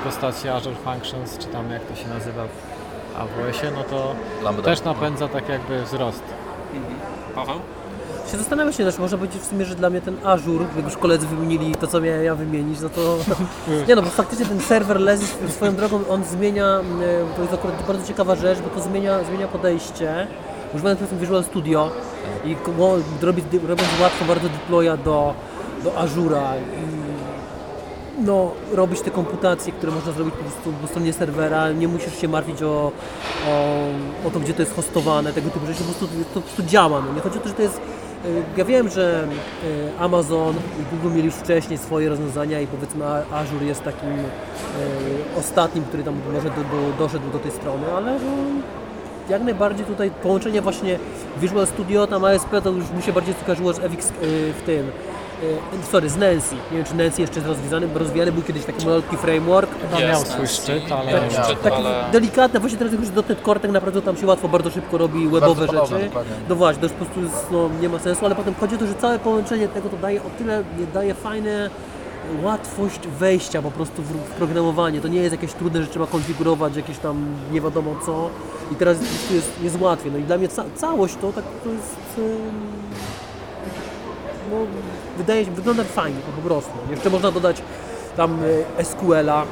[0.00, 4.62] w postaci Azure Functions, czy tam jak to się nazywa w AWS-ie, no to Lambda.
[4.62, 6.22] też napędza tak jakby wzrost.
[7.34, 7.60] Paweł?
[8.32, 10.96] Się zastanawiam się też, można powiedzieć w sumie, że dla mnie ten Azure, jak już
[10.96, 13.18] koledzy wymienili to, co miałem ja wymienić, no to...
[13.88, 18.06] Nie no, bo faktycznie ten serverless swoją drogą, on zmienia, e, to jest akurat bardzo
[18.06, 20.26] ciekawa rzecz, bo to zmienia, zmienia podejście.
[20.74, 21.90] Używając powiedzmy Visual Studio
[22.44, 22.56] i
[23.22, 25.34] robić, robiąc łatwo bardzo deploya do,
[25.84, 27.06] do Azure'a i
[28.24, 32.28] no, robić te komputacje, które można zrobić po prostu po stronie serwera, nie musisz się
[32.28, 32.92] martwić o,
[33.48, 33.86] o,
[34.26, 37.02] o to, gdzie to jest hostowane, tego typu rzeczy, po prostu, to po prostu działa.
[37.06, 37.14] No.
[37.14, 37.80] Nie chodzi o to, że to jest...
[38.56, 39.28] Ja wiem, że
[39.64, 45.38] y, Amazon i Google mieli już wcześniej swoje rozwiązania i powiedzmy Azure jest takim y,
[45.38, 48.20] ostatnim, który tam może do, do, doszedł do tej strony, ale no,
[49.28, 50.98] jak najbardziej tutaj połączenie właśnie
[51.40, 54.12] Visual Studio, tam ASP to już mi się bardziej skojarzyło z FX y,
[54.52, 54.86] w tym,
[55.90, 56.54] sorry, z Nancy.
[56.70, 59.70] Nie wiem, czy Nancy jeszcze jest rozwiązany, bo rozwijany był kiedyś taki malutki framework.
[59.82, 62.04] Chyba miał swój szczyt, ale Miał szczyt, Taki ale...
[62.12, 64.98] delikatny, właśnie teraz jak już do ten core tak naprawdę tam się łatwo, bardzo szybko
[64.98, 66.06] robi webowe podobne, rzeczy.
[66.06, 66.32] dokładnie.
[66.48, 68.78] No właśnie, to już po prostu jest, no, nie ma sensu, ale potem chodzi o
[68.78, 70.64] to, że całe połączenie tego to daje o tyle,
[70.94, 71.70] daje fajne
[72.42, 75.00] łatwość wejścia po prostu w, w programowanie.
[75.00, 78.30] To nie jest jakieś trudne, że trzeba konfigurować jakieś tam nie wiadomo co
[78.72, 80.12] i teraz prostu jest, jest łatwiej.
[80.12, 82.24] No i dla mnie ca całość to tak to jest ym,
[84.50, 84.56] no,
[85.16, 86.72] wydaje się, wygląda fajnie po prostu.
[86.90, 87.62] Jeszcze można dodać
[88.16, 88.38] tam
[88.78, 89.44] y, SQL-a,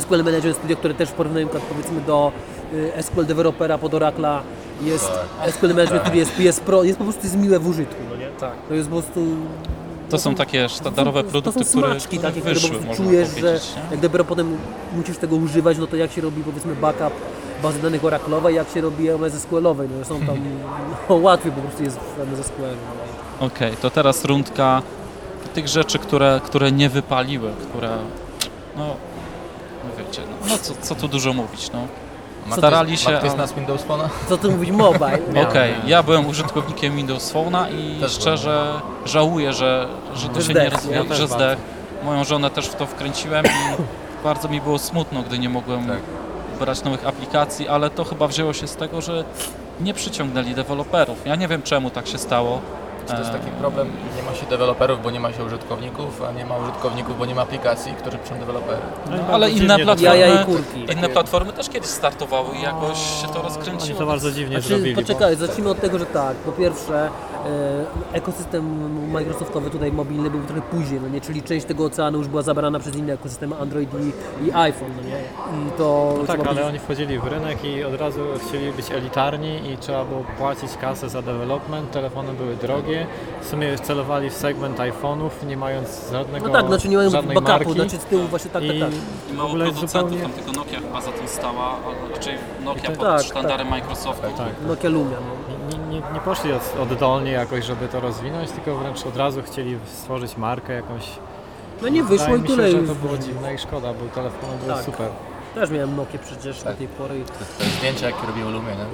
[0.00, 2.32] SQL Management Studio, które też w porównaniu powiedzmy do
[2.72, 4.42] y, SQL Developera pod Oracla
[4.82, 5.10] jest
[5.50, 8.28] SQL Management Studio jest, jest, pro, jest po prostu jest miłe w użytku, no nie?
[8.28, 8.52] Tak.
[8.68, 9.26] To jest po prostu...
[10.10, 12.88] To są takie sztandarowe produkty, to są które, smaczki które takie, które po wyszły, prostu
[12.88, 13.90] można czujesz, że nie?
[13.90, 14.56] jak dopiero potem
[14.96, 17.12] musisz tego używać, no to jak się robi powiedzmy backup
[17.62, 20.36] bazy danych Oracle'owej, jak się robi MS SQL-owej, no są tam,
[21.08, 22.46] no, łatwiej po prostu jest w MS
[23.40, 24.82] Okej, to teraz rundka
[25.54, 27.88] tych rzeczy, które, które nie wypaliły, które
[28.76, 28.86] no,
[29.84, 31.78] no wiecie, no, no co, co tu dużo mówić, no.
[32.46, 34.08] Ma Starali ktoś- się, Ma ktoś ale- nas Windows Phone'a?
[34.28, 35.18] Co tu mówić, mobile?
[35.48, 40.52] Okej, ja byłem użytkownikiem Windows Phone'a i Też szczerze żałuję, że, że to Że się
[40.52, 41.58] zdech, nie rozwijało, ja że zdech.
[42.04, 43.82] Moją żonę też w to wkręciłem i
[44.24, 45.98] bardzo mi było smutno, gdy nie mogłem Tak.
[46.60, 49.24] brać nowych aplikacji, ale to chyba wzięło się z tego, że
[49.80, 51.18] nie przyciągnęli deweloperów.
[51.26, 52.60] Ja nie wiem czemu tak się stało.
[53.08, 56.32] Czy to jest taki problem, nie ma się deweloperów, bo nie ma się użytkowników, a
[56.32, 58.78] nie ma użytkowników, bo nie ma aplikacji, którzy piszą dewelopery.
[59.10, 60.92] No No, ale inne platformy, Jaja i kurki.
[60.92, 63.98] inne platformy też kiedyś startowały i jakoś się to Oni rozkręciło.
[63.98, 64.94] to bardzo dziwnie Znaczy, zrobili.
[64.94, 67.08] bo- poczekaj, zacznijmy od tego, że tak, po pierwsze
[67.46, 68.64] e, ekosystem
[69.12, 71.20] Microsoftowy tutaj mobilny był trochę później, no nie?
[71.20, 75.02] czyli część tego oceanu już była zabrana przez inne ekosystemy Android i, i iPhone, no
[75.08, 75.18] nie?
[75.68, 78.72] I to No tak, trzeba ale powiedzieć- oni wchodzili w rynek i od razu chcieli
[78.72, 82.97] być elitarni i trzeba było płacić kasę za development, telefony były drogie,
[83.40, 87.34] w sumie celowali w segment iPhone'ów, nie mając żadnego, No tak, znaczy nie mają żadnej
[87.34, 87.72] backupu, marki.
[87.72, 88.90] znaczy z tyłu właśnie tak, tak, I tak.
[88.92, 90.18] I w mało producentów, zupełnie...
[90.22, 91.64] tam tylko Nokia chyba za tym stała,
[92.10, 92.34] a raczej
[92.64, 93.22] Nokia tak, pod tak.
[93.22, 94.26] sztandarem Microsoftu.
[94.36, 94.46] Tak.
[94.66, 95.58] Nokia Lumia, no.
[95.70, 99.78] Nie, nie, nie poszli od, oddolnie jakoś, żeby to rozwinąć, tylko wręcz od razu chcieli
[99.94, 101.02] stworzyć markę jakąś.
[101.82, 102.88] No nie wyszło Wydaje i mi się, tyle że już.
[102.88, 104.84] to było dziwne i szkoda, bo telefony były Tak.
[104.84, 105.08] super.
[105.54, 106.76] Też miałem Nokię przecież do Tak.
[106.76, 107.14] tej pory.
[107.58, 108.84] Te zdjęcia, jakie robiły Lumie, nie?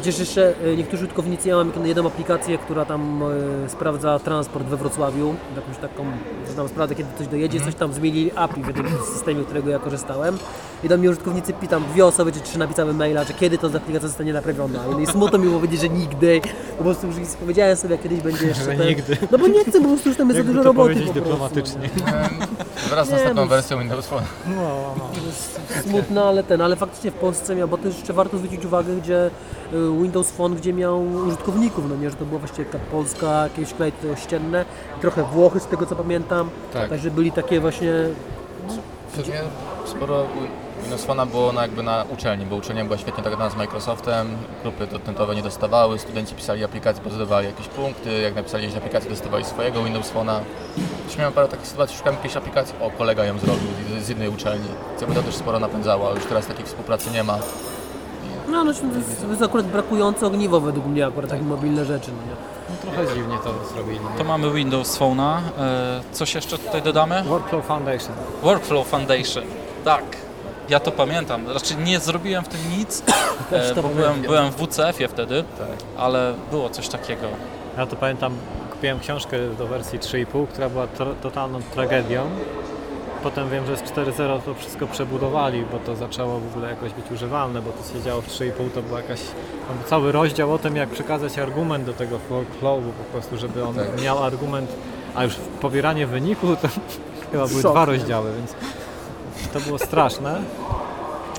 [0.00, 3.22] Przecież jeszcze e, niektórzy użytkownicy, ja mam jedną aplikację, która tam
[3.66, 6.04] e, sprawdza transport we Wrocławiu, jakąś taką,
[6.48, 7.72] że tam sprawdza kiedy coś dojedzie, Mhm.
[7.72, 10.38] coś tam zmienili API w tym systemie, którego ja korzystałem.
[10.84, 14.08] I do mnie użytkownicy pytam, dwie osoby czy trzy napisały maila, że kiedy to aplikacja
[14.08, 14.78] zostanie naprawiona.
[15.02, 16.40] I smutno mi było powiedzieć, że nigdy.
[16.78, 18.88] Po prostu już powiedziałem sobie, jak kiedyś będzie jeszcze ten...
[18.88, 19.16] nigdy.
[19.30, 21.30] No bo nie chcę, po prostu już tam jest za dużo roboty powiedzieć po prostu.
[21.30, 21.90] dyplomatycznie.
[22.90, 23.48] Wraz z następną no.
[23.48, 24.24] wersją Windows Phone.
[24.46, 25.04] No, no.
[25.20, 28.64] To jest smutne, ale ten, ale faktycznie w Polsce miał, bo to jeszcze warto zwrócić
[28.64, 29.30] uwagę, gdzie
[29.72, 33.92] y, Windows Phone, gdzie miał użytkowników, no nie, że to była właściwie Polska, jakieś kraje
[34.12, 34.64] ościenne,
[35.00, 36.88] trochę Włochy z tego co pamiętam, Tak.
[36.90, 37.92] także byli takie właśnie,
[39.16, 39.40] Pewnie
[39.84, 40.26] sporo
[40.82, 44.28] Windows Phone'a było na, jakby na uczelni, bo uczelnia była świetnie dogadana z Microsoftem,
[44.62, 49.44] grupy dotentowe nie dostawały, studenci pisali aplikacje, pozyskiwali jakieś punkty, jak napisali jakieś aplikacje, dostawali
[49.44, 50.40] swojego Windows Phone'a.
[51.06, 53.68] Już miałem parę takich sytuacji, szukałem jakiejś aplikacji, o kolega ją zrobił
[54.02, 57.38] z, jednej uczelni, co by to też sporo napędzało, już teraz takiej współpracy nie ma.
[58.50, 62.10] No, no to, jest, to jest akurat brakujące ogniwo według mnie, akurat takie mobilne rzeczy,
[62.10, 62.36] no nie.
[62.70, 64.00] no trochę dziwnie to zrobili.
[64.18, 65.38] To mamy Windows Phone'a.
[65.58, 67.22] E, Coś jeszcze tutaj dodamy?
[67.22, 68.12] Workflow Foundation.
[68.42, 69.44] Workflow Foundation.
[69.84, 70.04] Tak.
[70.68, 71.48] Ja to pamiętam.
[71.48, 73.02] Raczej nie zrobiłem w tym nic,
[73.52, 74.22] e, to bo byłem, pamiętam.
[74.32, 75.66] byłem w WCF-ie wtedy, Tak.
[75.98, 77.26] ale było coś takiego.
[77.78, 78.32] Ja to pamiętam,
[78.72, 82.22] kupiłem książkę do wersji 3,5, która była tro, totalną tragedią.
[83.22, 87.10] Potem wiem, że z 4.0 to wszystko przebudowali, bo to zaczęło w ogóle jakoś być
[87.12, 89.20] używalne, bo to się działo w 3.5 to była jakaś
[89.68, 92.18] tam był cały rozdział o tym, jak przekazać argument do tego
[92.60, 94.02] flowu po prostu, żeby on Tak.
[94.02, 94.70] miał argument,
[95.14, 96.68] a już pobieranie wyniku to
[97.32, 97.86] chyba były Szok, dwa nie?
[97.86, 98.54] rozdziały, więc
[99.52, 100.40] to było straszne.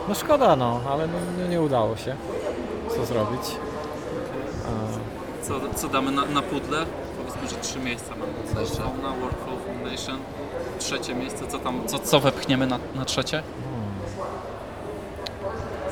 [0.10, 2.16] No szkoda no, ale no, no nie udało się.
[2.96, 3.42] Co zrobić?
[4.66, 6.86] A, Co, co damy na, na pudle?
[7.50, 8.62] Że trzy miejsca mamy.
[8.62, 8.78] Jeszcze.
[8.78, 10.18] Fauna, Workflow Foundation.
[10.80, 13.44] Trzecie miejsce, co tam, co, co wepchniemy na, na trzecie?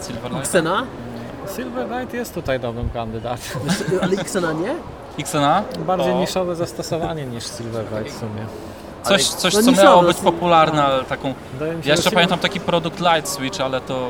[0.08, 0.46] Silverlight?
[0.46, 0.86] Xena?
[1.56, 3.62] Silverlight jest tutaj dobrym kandydatem.
[4.02, 4.76] Ale Xena nie?
[5.20, 5.64] Xena?
[5.88, 8.46] Bardziej O, niszowe zastosowanie niż Silverlight w sumie.
[9.04, 11.34] Coś, coś No co niszowe, miało być to- popularne, ale taką...
[11.54, 14.10] Wydaje mi się, Ja jeszcze pamiętam taki produkt Light Switch, ale to...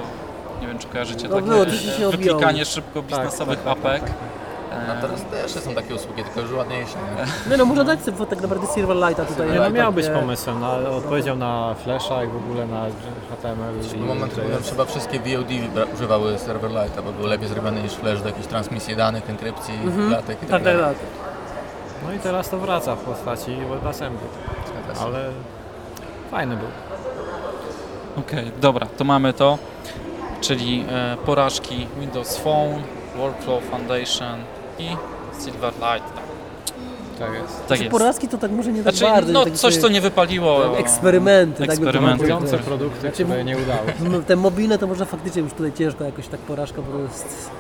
[0.62, 3.86] Nie wiem, czy kojarzycie No takie było, to się wyklikanie szybko Tak, biznesowych tak, tak,
[3.86, 4.12] apek.
[4.70, 5.22] Tak, No E, teraz
[5.54, 6.98] też są takie usługi, tylko już ładniejsze.
[7.50, 7.58] Nie?
[7.58, 9.52] No, można dać sobie tak naprawdę Silverlighta tutaj.
[9.52, 12.86] Nie, no miał być e, pomysłem, na, odpowiedział na Flasha i w ogóle na
[13.30, 14.48] HTML W i momencie, JS.
[14.48, 15.50] byłem, chyba wszystkie VOD
[15.96, 19.74] używały Serverlighta, bo był lepiej zrobiony niż Flash do jakiejś transmisji danych, enkrypcji,
[20.10, 20.96] klatek i Tak, tak tak, dalej.
[20.96, 20.96] tak.
[22.08, 24.28] No i teraz to wraca w postaci WebAssembly,
[25.02, 25.20] ale
[26.32, 26.68] fajny był.
[28.18, 29.58] Okej, dobra, to mamy to,
[30.42, 32.82] czyli e, porażki Windows Phone,
[33.18, 34.40] Workflow Foundation
[34.80, 34.88] i
[35.44, 36.14] Silverlight.
[37.20, 37.68] Tak jest.
[37.68, 37.92] Tak Czy jest.
[37.92, 39.32] porażki to tak może nie tak Znaczy, bardzo.
[39.34, 40.78] no tak coś, co nie wypaliło.
[40.78, 42.26] Eksperymenty, tak by to Eksperymenty.
[42.28, 43.94] było Kupujące produkty, Znaczy, które nie udały.
[44.00, 47.52] No, Te mobilne to może faktycznie już tutaj ciężko jakoś tak porażka, bo to jest...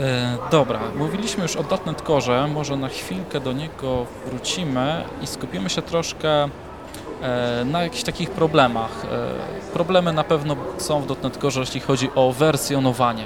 [0.00, 5.70] E, dobra, mówiliśmy już o .NET Core, może na chwilkę do niego wrócimy i skupimy
[5.70, 6.48] się troszkę
[7.22, 9.04] e, na jakichś takich problemach.
[9.04, 13.24] E, problemy na pewno są w .NET Core, jeśli chodzi o wersjonowanie.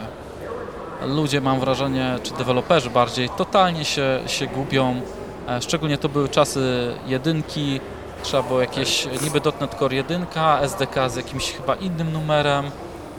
[1.07, 5.01] Ludzie, mam wrażenie, czy deweloperzy bardziej, totalnie się, się gubią.
[5.49, 7.81] E, szczególnie to były czasy jedynki,
[8.23, 10.27] trzeba było jakieś niby .NET Core 1,
[10.63, 12.65] SDK z jakimś chyba innym numerem.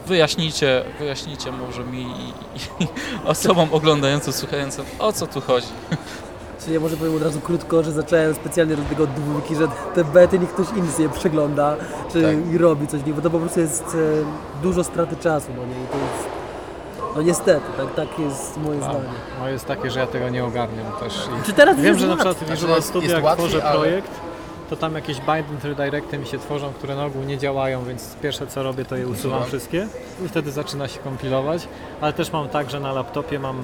[0.07, 2.29] Wyjaśnijcie, wyjaśnijcie może mi i,
[2.83, 2.87] i
[3.25, 5.67] osobom oglądającym, słuchającym, o co tu chodzi.
[6.61, 9.67] Czyli ja może powiem od razu krótko, że zacząłem specjalnie od tego od dwójki, że
[9.95, 11.75] te bety niech ktoś inny sobie przegląda
[12.13, 12.53] czy Tak.
[12.53, 15.83] i robi coś nich, bo to po prostu jest e, dużo straty czasu, no nie?
[15.83, 16.44] I to jest...
[17.15, 18.99] No niestety, tak, tak jest moje zdanie.
[19.39, 21.13] No jest takie, że ja tego nie ogarniam też.
[21.41, 22.33] I Czy teraz wiem, jest że na łatwiej?
[22.33, 24.11] przykład w Znaczy, Visual jest- Studio jest jak łatwiej, tworzę ale- projekt,
[24.69, 28.47] to tam jakieś binding redirecty mi się tworzą, które na ogół nie działają, więc pierwsze
[28.47, 29.87] co robię to je usuwam wszystkie
[30.25, 31.67] i wtedy zaczyna się kompilować,
[32.01, 33.57] ale też mam tak, że na laptopie mam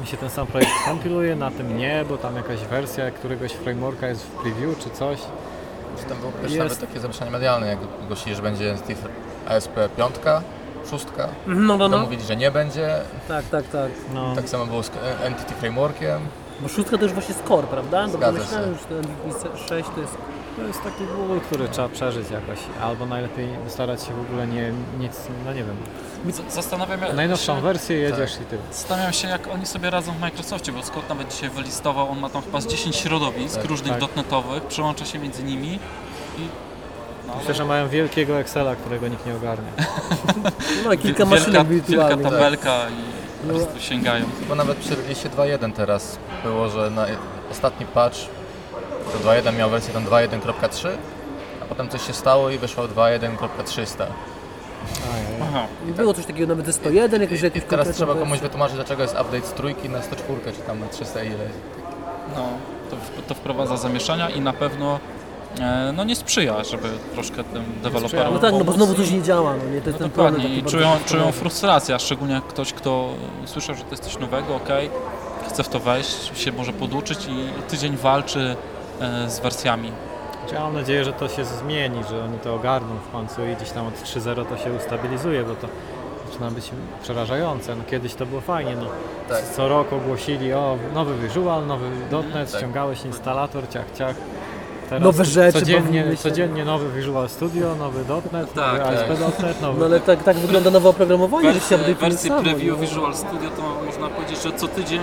[0.00, 4.08] mi się ten sam projekt kompiluje, na tym nie, bo tam jakaś wersja któregoś frameworka
[4.08, 5.18] jest w preview czy coś.
[5.98, 6.58] Czy tam było też Jest.
[6.58, 8.74] nawet takie zamieszanie medialne, jak głosili, że będzie
[9.48, 10.14] ASP 5,
[10.90, 11.04] 6,
[11.46, 11.98] No, no, to no.
[11.98, 13.00] mówili, że nie będzie.
[13.28, 13.90] Tak, tak, tak.
[14.14, 16.20] No, Tak samo było z e, Entity Frameworkiem.
[16.60, 18.08] Bo szóstka to już właśnie score, prawda?
[18.08, 18.70] Zgadza myślałem, się.
[18.72, 20.16] już ten MVP 6 to jest...
[20.56, 24.72] to jest taki ból, który trzeba przeżyć jakoś, albo najlepiej starać się w ogóle nie,
[24.98, 25.12] nic,
[25.44, 25.76] no nie wiem,
[26.32, 28.62] Z- Zastanawiam się, najnowszą wersję jedziesz i tyle.
[28.72, 32.28] zastanawiam się, jak oni sobie radzą w Microsoftie, bo Scott nawet dzisiaj wylistował, on ma
[32.30, 34.16] tam chyba z 10 środowisk Tak, różnych tak.
[34.16, 35.78] .NETowych, przełącza się między nimi
[36.38, 36.48] i...
[37.26, 39.72] No, Myślę, że mają wielkiego Excela, którego nikt nie ogarnia.
[40.84, 42.22] No i kilka wielka, maszynek wielka wirtualnych.
[42.26, 43.54] tabelka i po No.
[43.58, 44.24] prostu sięgają.
[44.48, 47.06] Bo nawet przy release 2.1 teraz było, że na
[47.50, 48.16] ostatni patch
[49.12, 50.88] to 2.1 miał wersję tam 2.1.3,
[51.62, 54.04] a potem coś się stało i wyszło 2.1.300.
[55.42, 55.66] Aha.
[55.88, 58.76] I Było coś takiego nawet ze 101, jakoś I, i jakieś teraz trzeba komuś wytłumaczyć,
[58.76, 61.34] dlaczego jest update z trójki na 104, czy tam na 300 ile.
[62.36, 62.48] No,
[62.90, 64.98] to, w- to wprowadza zamieszania i na pewno
[65.94, 68.76] no nie sprzyja, żeby troszkę tym deweloperom No tak, no bo pomóc.
[68.76, 69.80] znowu coś nie działa, no nie?
[69.80, 72.44] To jest No ten problem dokładnie taki i bardzo czują, czują frustrację, a szczególnie jak
[72.44, 73.08] ktoś, kto
[73.44, 74.68] słyszał, że to jest coś nowego, ok,
[75.48, 78.56] chce w to wejść, się może poduczyć i tydzień walczy
[79.00, 79.92] e, z wersjami.
[80.52, 83.70] Ja mam nadzieję, że to się zmieni, że oni to ogarną w końcu i gdzieś
[83.70, 85.68] tam od 3.0 to się ustabilizuje, bo to
[86.30, 86.70] zaczyna być
[87.02, 87.76] przerażające.
[87.76, 88.86] No, kiedyś to było fajnie, no.
[89.28, 89.42] Tak.
[89.56, 91.90] co rok ogłosili o nowy Visual, nowy
[92.34, 92.60] .NET, tak.
[92.60, 94.16] ściągałeś instalator, ciach, ciach.
[94.98, 98.00] Teraz Nowe rzeczy codziennie, codziennie nowy Visual Studio, nowy
[98.32, 99.10] .NET, Tak, nowy tak.
[99.10, 99.80] ASP.NET, nowy...
[99.80, 102.86] No ale tak, tak wygląda nowe oprogramowanie, że się Wersję, update'uje wersję samo, preview nie?
[102.86, 105.00] Visual Studio to można powiedzieć, że co tydzień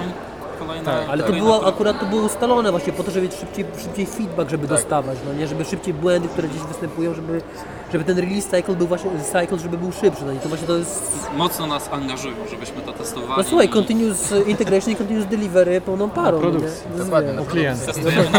[0.60, 0.86] kolejna...
[0.86, 3.66] Tak, Ale to kolejna było akurat to było ustalone właśnie po to, żeby mieć szybciej,
[3.84, 4.78] szybciej feedback, żeby Tak.
[4.78, 7.42] dostawać, no nie, żeby szybciej błędy, które gdzieś występują, żeby,
[7.92, 10.78] żeby ten release cycle był właśnie cycle, żeby był szybszy, no i to właśnie to
[10.78, 13.34] jest Mocno nas angażują, żebyśmy to testowali.
[13.38, 16.82] No słuchaj, continuous integration i continuous delivery pełną parą, no produkcji.
[16.92, 16.98] nie?
[16.98, 17.42] No Dokładnie, na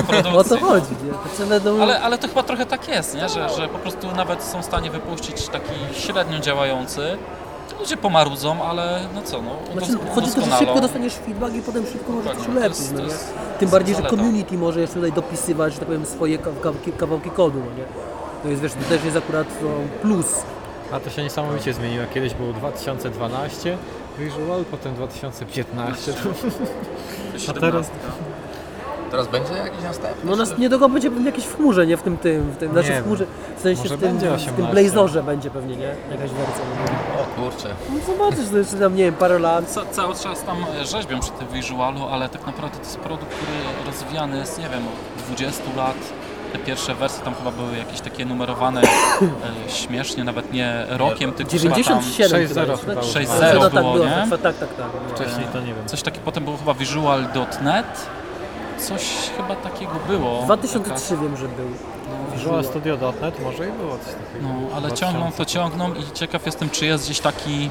[0.02, 0.36] produkcji.
[0.36, 1.46] O to chodzi, nie?
[1.46, 1.82] To do...
[1.82, 3.28] Ale, ale to chyba trochę tak jest, nie?
[3.28, 7.00] Że, że po prostu nawet są w stanie wypuścić taki średnio działający.
[7.80, 11.62] Ludzie pomarudzą, ale no co, no Znaczy, chodzi o to, że szybko dostaniesz feedback i
[11.62, 13.58] potem szybko możesz coś Dokładnie, to ulepszyć, jest- no nie?
[13.58, 14.16] Tym bardziej, że zaleta.
[14.16, 18.09] community może jeszcze tutaj dopisywać, że tak powiem, swoje kawałki, kawałki kodu, no nie?
[18.42, 19.68] To jest, wiesz, to też jest akurat no,
[20.02, 20.42] plus.
[20.92, 22.04] A to się niesamowicie zmieniło.
[22.14, 23.78] Kiedyś było 2012
[24.18, 26.12] Visual, potem 2015.
[27.48, 27.90] A teraz
[29.10, 30.30] Teraz będzie jakiś następny?
[30.30, 32.92] No nas niedługo będzie pewnie jakieś w chmurze, nie w tym tym, w tym znaczy
[32.92, 33.26] w chmurze,
[33.56, 34.72] w sensie Może w tym, będzie w tym 18.
[34.72, 35.94] Blazorze będzie pewnie, nie?
[36.10, 36.64] Jakaś wersja.
[37.20, 37.68] O kurczę.
[37.90, 39.66] No zobaczysz, to jeszcze tam, nie wiem, parę lat.
[39.66, 43.32] Ca cały czas tam e, rzeźbią przy tym visualu, ale tak naprawdę to jest produkt,
[43.34, 45.96] który rozwijany jest, nie wiem, od 20 lat.
[46.52, 51.52] Te pierwsze wersje tam chyba były jakieś takie numerowane e, śmiesznie, nawet nie rokiem, tylko
[51.52, 53.04] chyba tam 97 6-0 chyba, jest, chyba tak?
[53.04, 54.26] już 6-0 No tak było, było, nie?
[54.30, 54.68] tak, tak, tak.
[54.68, 54.86] tak.
[55.14, 55.86] wcześniej to nie wiem.
[55.86, 58.06] coś takiego, potem było chyba visual.net,
[58.78, 59.02] coś
[59.36, 60.42] chyba takiego było.
[60.42, 61.68] 2003 wiem, że był.
[62.30, 64.48] Taka, Visual Studio.net może i było coś takiego.
[64.70, 67.70] no, ale ciągną to ciągną i ciekaw jestem, czy jest gdzieś taki,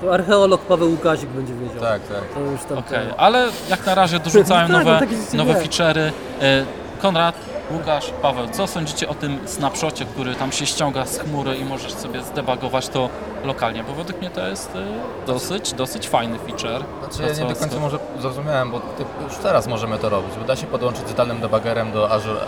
[0.00, 1.80] To archeolog Paweł Łukazik będzie wiedział.
[1.80, 2.24] Tak, tak.
[2.34, 5.54] To już tam okej, ale jak na razie dorzucają Tak, no nowe, takie rzeczy nowe
[5.54, 6.10] feature'y.
[6.40, 6.64] E,
[7.02, 7.34] Konrad,
[7.70, 11.92] Łukasz, Paweł, co sądzicie o tym snapshocie, który tam się ściąga z chmury i możesz
[11.94, 13.08] sobie zdebagować to
[13.44, 13.84] lokalnie?
[13.84, 16.84] Bo według mnie to jest e, dosyć, dosyć fajny feature.
[17.00, 20.30] Znaczy To, ja nie do końca może zrozumiałem, bo ty, już teraz możemy to robić,
[20.40, 22.40] bo da się podłączyć zdalnym debuggerem do Azure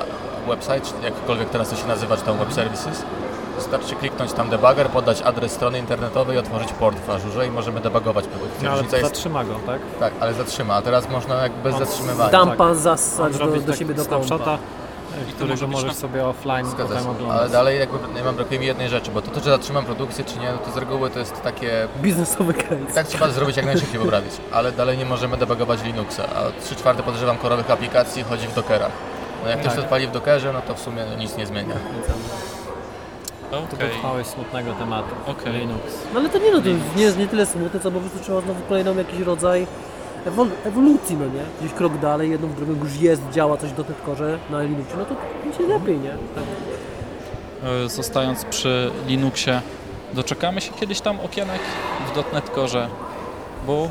[0.48, 3.02] Website, czy jakkolwiek teraz to się nazywa, czy tam Web Services.
[3.56, 7.80] Wystarczy kliknąć tam debugger, podać adres strony internetowej i otworzyć port w Azure i możemy
[7.80, 8.62] debugować produkcję.
[8.62, 9.80] No, ale Różnica jest, zatrzyma go, tak?
[10.00, 12.30] tak, ale zatrzyma, a teraz można jakby bez On zatrzymywania.
[12.30, 14.58] Dampa zassać do, do siebie do snapshota, kompa.
[15.28, 17.10] I którego być możesz na- sobie offline Zgadza potem się.
[17.10, 17.38] oglądać.
[17.40, 20.24] Ale dalej jakby nie mam brakuje mi jednej rzeczy, bo to, to, czy zatrzymam produkcję,
[20.24, 22.76] czy nie, no to z reguły to jest takie Biznesowy case.
[22.94, 27.02] Tak trzeba zrobić jak najszybciej poprawić, ale dalej nie możemy debugować Linuxa, a 3 czwarte
[27.02, 28.92] podejrzewam korowych aplikacji chodzi w Dockerach.
[29.44, 31.74] No jak ktoś to odpali w Dockerze, no to w sumie nic nie zmienia.
[33.50, 35.14] To Okej, dotrwałeś smutnego tematu.
[35.26, 35.52] Okej.
[35.52, 35.80] Linux.
[36.14, 38.40] No ale to nie no, to nie jest nie tyle smutne, co po prostu trzeba
[38.40, 39.66] znowu kolejną jakiś rodzaj
[40.26, 41.42] ewol ewolucji, no nie?
[41.60, 45.04] Gdzieś krok dalej, jedną w drugą już jest, działa coś do korze na Linuxie, no
[45.04, 45.14] to
[45.44, 46.10] będzie lepiej, nie?
[46.10, 46.44] Tak.
[47.64, 49.60] E, zostając przy Linuxie,
[50.12, 51.60] doczekamy się kiedyś tam okienek
[52.14, 52.50] w .NET
[53.66, 53.88] bo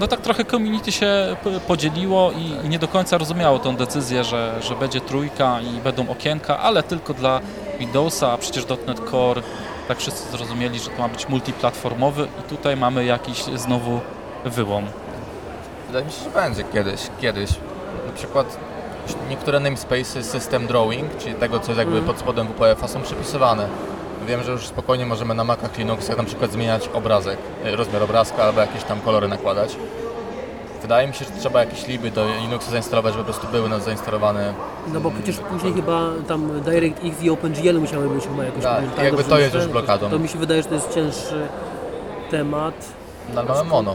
[0.00, 4.54] no tak trochę community się podzieliło i, i nie do końca rozumiało tą decyzję, że,
[4.62, 7.40] że będzie trójka i będą okienka, ale tylko dla
[7.78, 9.42] Windowsa, a przecież .NET Core
[9.88, 14.00] tak wszyscy zrozumieli, że to ma być multiplatformowy i tutaj mamy jakiś znowu
[14.44, 14.84] wyłom.
[15.96, 17.50] Wydaje mi się, że będzie kiedyś, kiedyś.
[18.06, 18.56] Na przykład
[19.30, 23.68] niektóre namespaces system drawing, czyli tego, co jest jakby pod spodem WPF-a są przypisywane.
[24.26, 28.42] Wiem, że już spokojnie możemy na Macach Linuxach na przykład zmieniać obrazek, y, rozmiar obrazka
[28.42, 29.76] albo jakieś tam kolory nakładać.
[30.82, 33.78] Wydaje mi się, że trzeba jakieś liby do Linuxa zainstalować, żeby po prostu były na
[33.78, 34.54] zainstalowane.
[34.92, 38.62] No bo przecież później chyba tam DirectX i OpenGL musiały być chyba jakoś...
[38.62, 40.10] Tak, pamiętam, jakby to jest już blokadą.
[40.10, 41.48] To mi się wydaje, że to jest cięższy
[42.30, 42.74] temat.
[43.34, 43.94] No ale mamy mono.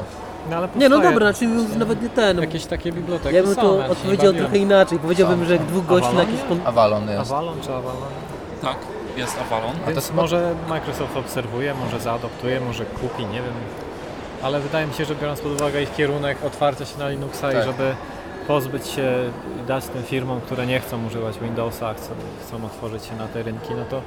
[0.49, 2.37] No, ale Nie no powstaje dobra, znaczy już nawet nie ten.
[2.39, 4.99] Jakieś takie biblioteki Ja bym są, to ja się odpowiedział trochę inaczej.
[4.99, 6.31] Powiedziałbym, że dwóch gości na Avalon?
[6.35, 6.49] jakiś...
[6.49, 6.59] Kon...
[6.65, 7.31] Avalon jest.
[7.31, 8.01] Avalon czy Avalon?
[8.61, 8.77] Tak,
[9.17, 9.71] jest Avalon.
[9.75, 13.53] A to Więc jest- może Microsoft obserwuje, może zaadoptuje, może kupi, nie wiem.
[14.43, 17.63] Ale wydaje mi się, że biorąc pod uwagę ich kierunek otwarcia się na Linuxa Tak.
[17.63, 17.95] i żeby
[18.47, 19.13] pozbyć się
[19.63, 22.09] i dać tym firmom, które nie chcą używać Windowsa, a chcą,
[22.41, 24.01] chcą otworzyć się na te rynki, no to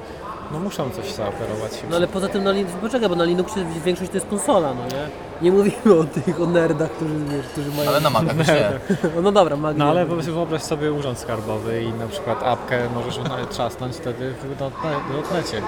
[0.54, 1.72] no muszą coś zaoferować.
[1.90, 4.82] No ale poza tym na Linux, poczekaj, bo na Linuxie większość to jest konsola, no
[4.96, 5.08] nie?
[5.42, 7.88] Nie mówimy o tych, o nerdach, którzy, wiesz, którzy mają...
[7.90, 8.70] Ale na Macach już nie.
[9.22, 9.78] No dobra, Magnie.
[9.78, 14.30] No ale wyobraź- wyobraź sobie urząd skarbowy i na przykład apkę możesz na- trzasnąć wtedy
[14.42, 15.62] w dotne- dotnecie.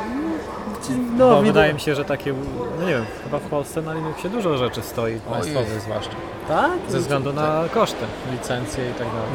[1.18, 2.34] no, Bo wydaje mi się, że takie,
[2.80, 6.14] no nie wiem, chyba w Polsce na Linuxie dużo rzeczy stoi, państwowych zwłaszcza.
[6.48, 6.70] Tak?
[6.88, 9.30] Ze względu na koszty, licencje i tak dalej.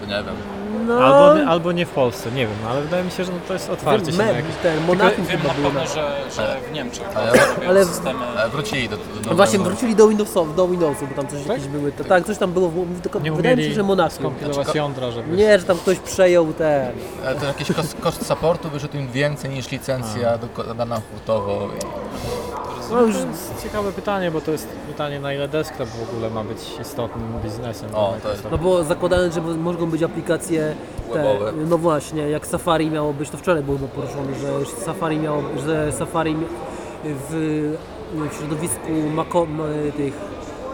[0.00, 0.55] To nie wiem.
[0.86, 3.52] No, Albo, albo nie w Polsce, nie wiem, ale wydaje mi się, że no to
[3.52, 4.54] jest otwarcie się na me, jakieś...
[4.62, 8.20] ten, Monachium Wiem chyba na pewno, że, że w Niemczech Ale- robią ale- systemy...
[8.44, 11.40] E, Wrócili do, do, do No właśnie, wrócili do Windowsów, do Windowsów, bo tam coś
[11.40, 11.48] Tak?
[11.48, 11.92] jakieś były.
[11.92, 14.18] To, tak, coś tam było, w- tylko Nie wydaje mi się, umieli że Monachium.
[14.20, 15.36] skompilować jądra, żeby...
[15.36, 16.92] Nie, że tam ktoś przejął ten.
[17.26, 21.68] Ale to jakiś koszt, koszt supportu wyszedł im więcej niż licencja do- dana hurtowo.
[22.90, 23.16] No już,
[23.62, 27.88] ciekawe pytanie, bo to jest pytanie na ile desktop w ogóle ma być istotnym biznesem.
[27.94, 30.74] O, dla to jest- no bo zakładając, że mogą być aplikacje
[31.12, 31.52] te, Webowe.
[31.68, 36.36] no właśnie, jak Safari miało być, to wczoraj było poruszone, że Safari miało, że Safari
[37.04, 37.30] w,
[38.14, 39.60] w środowisku Maco, m-
[39.96, 40.14] tych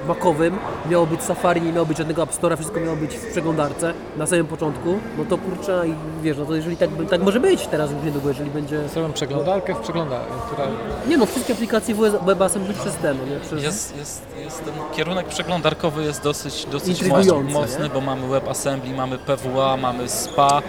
[0.08, 0.58] makowym
[0.90, 4.26] miało być Safari, nie miało być żadnego App Store'a, wszystko miało być w przeglądarce na
[4.26, 7.90] samym początku, no to kurczę, i wiesz, no to jeżeli tak, tak może być teraz
[7.90, 8.88] już niedługo, jeżeli będzie...
[8.88, 10.68] Zrobią przeglądarkę w przeglądarce, która...
[11.08, 11.94] Nie no, wszystkie aplikacje
[12.26, 13.40] WebAssembly przez ten, no nie?
[13.40, 13.62] Przez...
[13.62, 17.88] Jest, jest, jest ten kierunek przeglądarkowy jest dosyć, dosyć mocny nie?
[17.88, 20.62] bo mamy WebAssembly, mamy PWA, mamy SPA.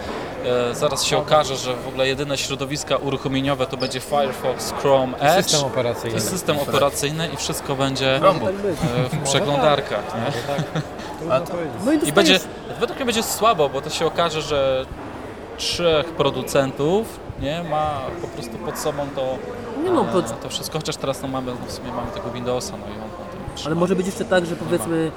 [0.44, 5.44] E, zaraz się okaże, że w ogóle jedyne środowiska uruchomieniowe to będzie Firefox, Chrome, Edge.
[5.44, 6.14] System To operacyjny.
[6.14, 8.50] jest system operacyjny i wszystko będzie Chromebook.
[8.52, 8.76] Tak być.
[9.14, 10.04] e, w przeglądarkach.
[10.14, 10.54] Nie?
[10.54, 10.82] Tak,
[11.32, 11.74] A to- powiedzieć.
[11.84, 12.40] No i I będzie,
[12.80, 14.86] według mnie będzie słabo, bo to się okaże, że
[15.58, 19.38] trzech producentów, nie, ma po prostu pod sobą to,
[19.84, 22.72] Nie no, e, pod- to wszystko, chociaż teraz no mamy, w sumie mamy tego Windowsa,
[22.72, 23.74] no i on tym Ale trzyma.
[23.74, 25.10] może być jeszcze tak, że powiedzmy,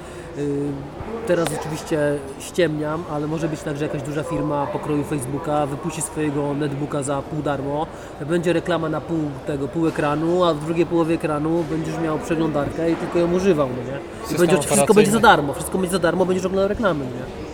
[1.26, 1.98] teraz oczywiście
[2.40, 7.22] ściemniam, ale może być tak, że jakaś duża firma pokroju Facebooka wypuści swojego netbooka za
[7.22, 7.86] pół darmo,
[8.28, 12.90] będzie reklama na pół tego, pół ekranu, a w drugiej połowie ekranu będziesz miał przeglądarkę
[12.90, 13.98] i tylko ją używał, no nie?
[14.34, 17.47] I będzie, wszystko będzie za darmo, wszystko będzie za darmo, będziesz oglądał reklamy, nie?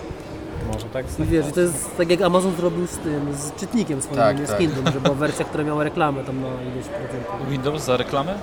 [0.74, 4.02] Może tak I wiesz, i to jest tak jak Amazon zrobił z tym, z czytnikiem
[4.02, 4.58] swoim, Tak, nie z tak.
[4.58, 7.48] Kindle, że była wersja, która miała reklamę tam na ileś procentów.
[7.50, 8.34] Windows za reklamę?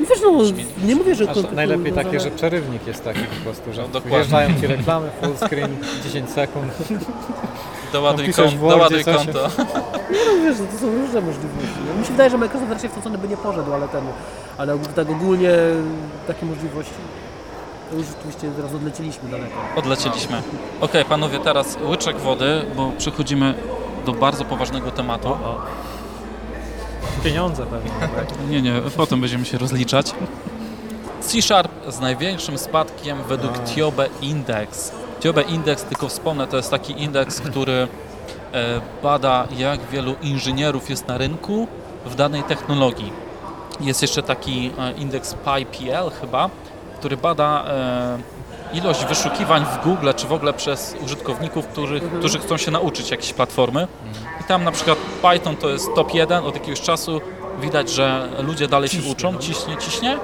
[0.00, 0.42] I wiesz, no,
[0.86, 1.30] nie mówię, że...
[1.30, 4.18] Aż to- to- najlepiej to- takie, że przerywnik jest taki po prostu, że No, dokładnie.
[4.18, 6.72] wjeżdżają ci reklamy, full screen, 10 sekund.
[7.92, 9.16] Doładuj, piszesz kon, w Wordzie doładuj coś.
[9.16, 9.48] konto.
[10.26, 11.78] No wiesz, to są różne możliwości.
[11.88, 14.04] No, mi się wydaje, że Microsoft raczej w to co by nie poszedł, ale ten,
[14.58, 15.50] ale tak ogólnie
[16.26, 16.92] takie możliwości.
[17.92, 19.54] To już oczywiście teraz odleciliśmy daleko.
[19.76, 20.42] Odlecieliśmy.
[20.80, 23.54] Okej, panowie, teraz łyczek wody, bo przechodzimy
[24.06, 25.28] do bardzo poważnego tematu.
[25.28, 25.60] O.
[27.24, 27.90] Pieniądze pewnie.
[28.16, 28.48] Tak?
[28.50, 30.14] Nie, nie, potem będziemy się rozliczać.
[31.20, 34.92] C-Sharp z największym spadkiem według Tiobe Index.
[35.20, 37.88] Tiobe Index, tylko wspomnę, to jest taki indeks, który
[38.52, 41.68] e, bada jak wielu inżynierów jest na rynku
[42.06, 43.12] w danej technologii.
[43.80, 46.50] Jest jeszcze taki e, indeks PyPL chyba,
[47.02, 48.18] który bada e,
[48.76, 53.32] ilość wyszukiwań w Google, czy w ogóle przez użytkowników, których, którzy chcą się nauczyć jakiejś
[53.32, 53.88] platformy.
[54.40, 57.20] I tam na przykład Python to jest top 1 od jakiegoś czasu.
[57.60, 60.18] Widać, że ludzie dalej się uczą, ciśnie, ciśnie.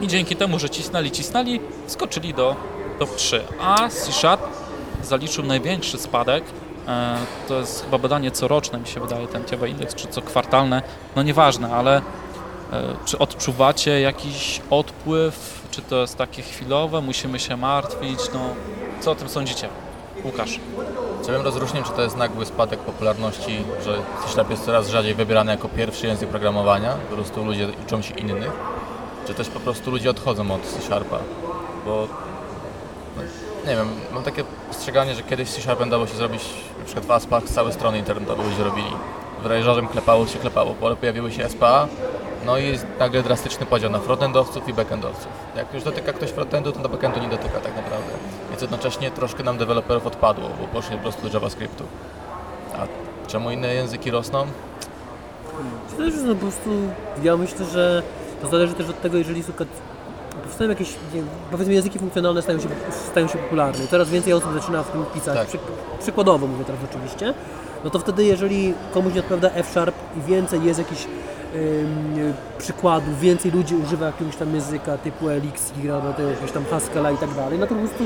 [0.00, 2.56] I dzięki temu, że cisnęli, cisnęli, skoczyli do
[2.98, 3.44] top 3.
[3.60, 4.42] A C Sharp
[5.04, 6.44] zaliczył największy spadek.
[6.88, 7.16] E,
[7.48, 10.82] To jest chyba badanie coroczne, mi się wydaje, ten TIOBA indeks, czy co kwartalne.
[11.16, 12.02] No nieważne, ale e,
[13.04, 18.40] czy odczuwacie jakiś odpływ, czy to jest takie chwilowe, musimy się martwić, no
[19.00, 19.68] co o tym sądzicie?
[20.24, 20.60] Łukasz.
[21.22, 25.52] Chciałbym rozróżnić, czy to jest nagły spadek popularności, że C Sharp jest coraz rzadziej wybierany
[25.52, 28.52] jako pierwszy język programowania, po prostu ludzie uczą się innych,
[29.26, 31.18] czy też po prostu ludzie odchodzą od C Sharpa,
[31.86, 32.08] bo
[33.16, 33.22] no,
[33.70, 36.42] nie wiem, mam takie postrzeganie, że kiedyś C Sharpem dało się zrobić
[36.78, 38.90] na przykład w ASPach całe strony internetowe ludzie robili.
[39.40, 41.88] Wdrażarzem klepało się klepało, ale pojawiły się SPA,
[42.46, 45.28] no i jest nagle drastyczny podział na frontendowców i backendowców.
[45.56, 48.12] Jak już dotyka ktoś frontendu, to do backendu nie dotyka tak naprawdę.
[48.50, 51.84] Więc jednocześnie troszkę nam deweloperów odpadło, bo poszli po prostu do JavaScriptu.
[52.74, 52.86] A
[53.26, 54.46] czemu inne języki rosną?
[55.96, 56.70] Zależy, że no po prostu
[57.22, 58.02] ja myślę, że
[58.42, 59.66] to zależy też od tego, jeżeli słuchaj,
[60.44, 60.94] powstają jakieś,
[61.50, 62.68] powiedzmy języki funkcjonalne stają się,
[63.10, 63.86] stają się popularne.
[63.86, 65.48] Coraz więcej osób zaczyna w tym pisać, Tak.
[65.48, 65.58] Przy,
[66.00, 67.34] przykładowo mówię teraz oczywiście,
[67.84, 71.06] no to wtedy jeżeli komuś nie odpowiada F-Sharp i więcej jest jakichś
[72.58, 77.16] przykładów, więcej ludzi używa jakiegoś tam języka typu Elixir albo tego jakiegoś tam Haskella i
[77.16, 78.04] tak dalej, no to po prostu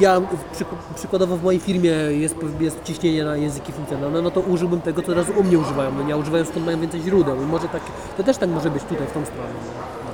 [0.00, 4.80] ja przyk- przykładowo w mojej firmie jest, jest ciśnienie na języki funkcjonalne, no to użyłbym
[4.80, 5.90] tego, co teraz u mnie używają.
[5.98, 7.82] No nie używają skąd mają więcej źródeł i może tak,
[8.16, 9.48] to też tak może być tutaj w tą stronę.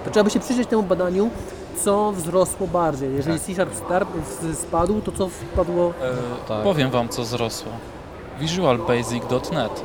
[0.04, 1.30] To trzeba by się przyjrzeć temu badaniu,
[1.84, 3.14] co wzrosło bardziej.
[3.14, 6.12] Jeżeli C Sharp star- w- spadł, to co wpadło E,
[6.48, 6.62] Tak.
[6.62, 7.72] Powiem wam, co zrosło.
[8.40, 9.82] VisualBasic.net.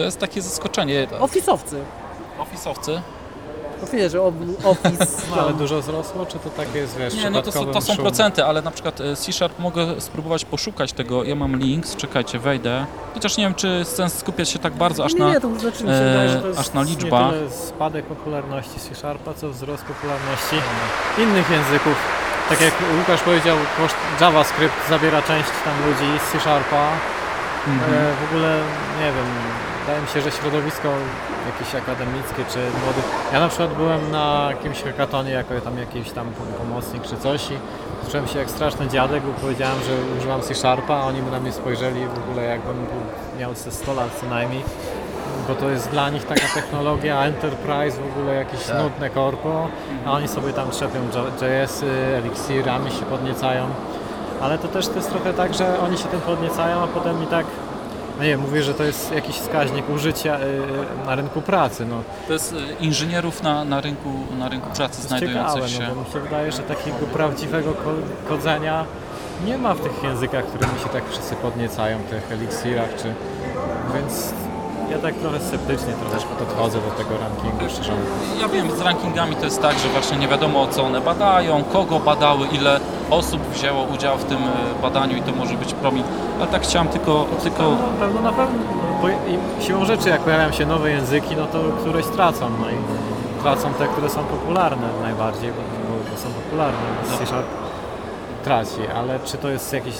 [0.00, 1.06] To jest takie zaskoczenie.
[1.06, 1.76] Office'owcy.
[2.38, 3.00] Office'owcy?
[3.80, 4.12] No wiesz,
[4.64, 7.80] Office No, ale dużo wzrosło, czy to takie jest, wiesz, Nie, no to są, to
[7.80, 11.24] są procenty, ale na przykład e, C-Sharp mogę spróbować poszukać tego.
[11.24, 12.86] Ja mam links, czekajcie, wejdę.
[13.14, 15.32] Chociaż nie wiem, czy jest sens skupiać się tak bardzo aż nie, na...
[15.32, 17.26] nie, to znaczy e, wydaje, To jest aż na liczba.
[17.26, 20.56] Nie tyle spadek popularności C Sharpa, co wzrost popularności
[21.18, 21.94] innych języków.
[22.48, 26.90] Tak jak Łukasz powiedział, koszt JavaScript zabiera część tam ludzi z C Sharpa.
[27.66, 27.94] Mhm.
[27.94, 28.60] E, w ogóle
[29.00, 29.26] nie wiem,
[29.80, 30.88] wydaje mi się, że środowisko
[31.46, 33.04] jakieś akademickie czy młodych.
[33.32, 36.26] Ja na przykład byłem na jakimś hackatonie jako tam jakiś tam
[36.58, 37.58] pomocnik czy coś i
[38.10, 41.40] czułem się jak straszny dziadek, bo powiedziałem, że używam C Sharpa, a oni by na
[41.40, 42.86] mnie spojrzeli w ogóle jakbym
[43.38, 44.64] miał ze 100 lat co najmniej.
[45.48, 48.76] Bo to jest dla nich taka technologia, Enterprise, w ogóle jakieś Tak.
[48.82, 49.68] nudne korpo,
[50.06, 50.98] a oni sobie tam trzepią
[51.42, 53.66] JS-y, Elixirami się podniecają.
[54.40, 57.26] Ale to też to jest trochę tak, że oni się tym podniecają, a potem i
[57.26, 57.46] tak,
[58.20, 60.42] no nie mówię, że to jest jakiś wskaźnik użycia y,
[61.06, 61.86] na rynku pracy.
[61.86, 64.08] No, To jest e, inżynierów na, na, rynku,
[64.38, 65.88] na rynku pracy jest ciekawe, znajdujących się.
[65.88, 68.84] no, bo mi się wydaje, że takiego prawdziwego ko- kodzenia
[69.46, 73.14] nie ma w tych językach, którymi się tak wszyscy podniecają, tych eliksirach, czy...
[73.94, 74.32] Więc
[74.90, 78.40] ja tak trochę sceptycznie trochę podchodzę do tego rankingu, szczerze mówiąc.
[78.40, 82.00] Ja wiem, z rankingami to jest tak, że właśnie nie wiadomo co one badają, kogo
[82.00, 82.80] badały, ile
[83.10, 86.02] osób wzięło udział w tym e, badaniu i to może być promil.
[86.38, 88.58] Ale tak chciałem tylko, tylko Na pewno, na pewno,
[89.02, 89.08] bo
[89.62, 92.74] siłą rzeczy jak pojawiają się nowe języki, no to któreś tracą, no i
[93.42, 95.62] tracą te, które są popularne najbardziej, bo,
[96.10, 96.78] bo, są popularne,
[97.26, 97.46] Sharp
[98.44, 99.94] traci, ale czy to jest jakiś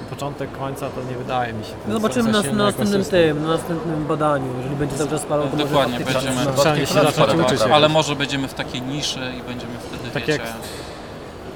[0.00, 1.70] początek końca to nie wydaje mi się.
[1.88, 4.46] No Zobaczymy na, na następnym tym, na następnym badaniu.
[4.58, 7.60] Jeżeli będzie cały czas spalał, to może Dokładnie, faktycznie będziemy- się zacząć uczyć.
[7.60, 7.70] tak.
[7.72, 10.42] Ale może będziemy w takiej niszy i będziemy wtedy, Tak wiecie, jak-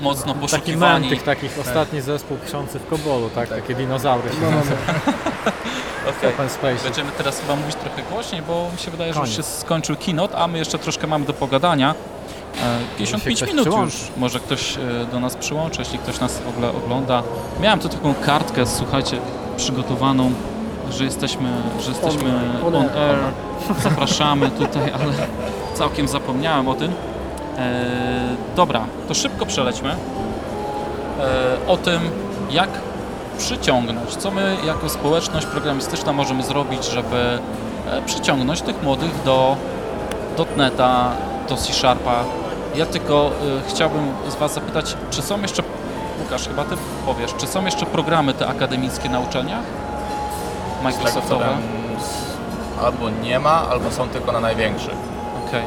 [0.00, 1.00] mocno Taki poszukiwani.
[1.00, 3.48] mem tych takich ostatni zespół piszący w Kobolu, tak?
[3.48, 4.36] Takie dinozaury się
[6.18, 6.30] Okej.
[6.34, 6.84] Open Space.
[6.84, 10.36] Będziemy teraz chyba mówić trochę głośniej, bo mi się wydaje, że już się skończył keynote,
[10.38, 11.94] a my jeszcze troszkę mamy do pogadania.
[12.62, 13.96] E, 55 ktoś minut przyłączy.
[13.96, 17.22] już może ktoś e, do nas przyłączy, jeśli ktoś nas w ogóle ogląda.
[17.60, 19.18] Miałem tu taką kartkę, słuchajcie,
[19.56, 20.32] przygotowaną,
[20.90, 21.48] że jesteśmy,
[21.80, 22.34] że jesteśmy
[22.66, 22.98] on on air.
[22.98, 23.18] air.
[23.82, 25.12] Zapraszamy tutaj, ale
[25.74, 26.92] całkiem zapomniałem o tym.
[27.58, 27.84] E,
[28.56, 29.96] dobra, to szybko przelećmy e,
[31.66, 32.00] o tym,
[32.50, 32.68] jak
[33.38, 37.16] przyciągnąć, co my jako społeczność programistyczna możemy zrobić, żeby
[37.90, 39.56] e, przyciągnąć tych młodych do
[40.56, 41.10] .NETA,
[41.48, 42.24] do C-Sharpa.
[42.76, 43.30] Ja tylko e,
[43.70, 45.62] chciałbym z Was zapytać, czy są jeszcze,
[46.22, 49.62] Łukasz, chyba Ty powiesz, czy są jeszcze programy te akademickie na uczelniach?
[50.82, 51.46] Microsoftowe?
[52.84, 54.94] albo nie ma, albo są tylko na największych.
[55.48, 55.62] Okej.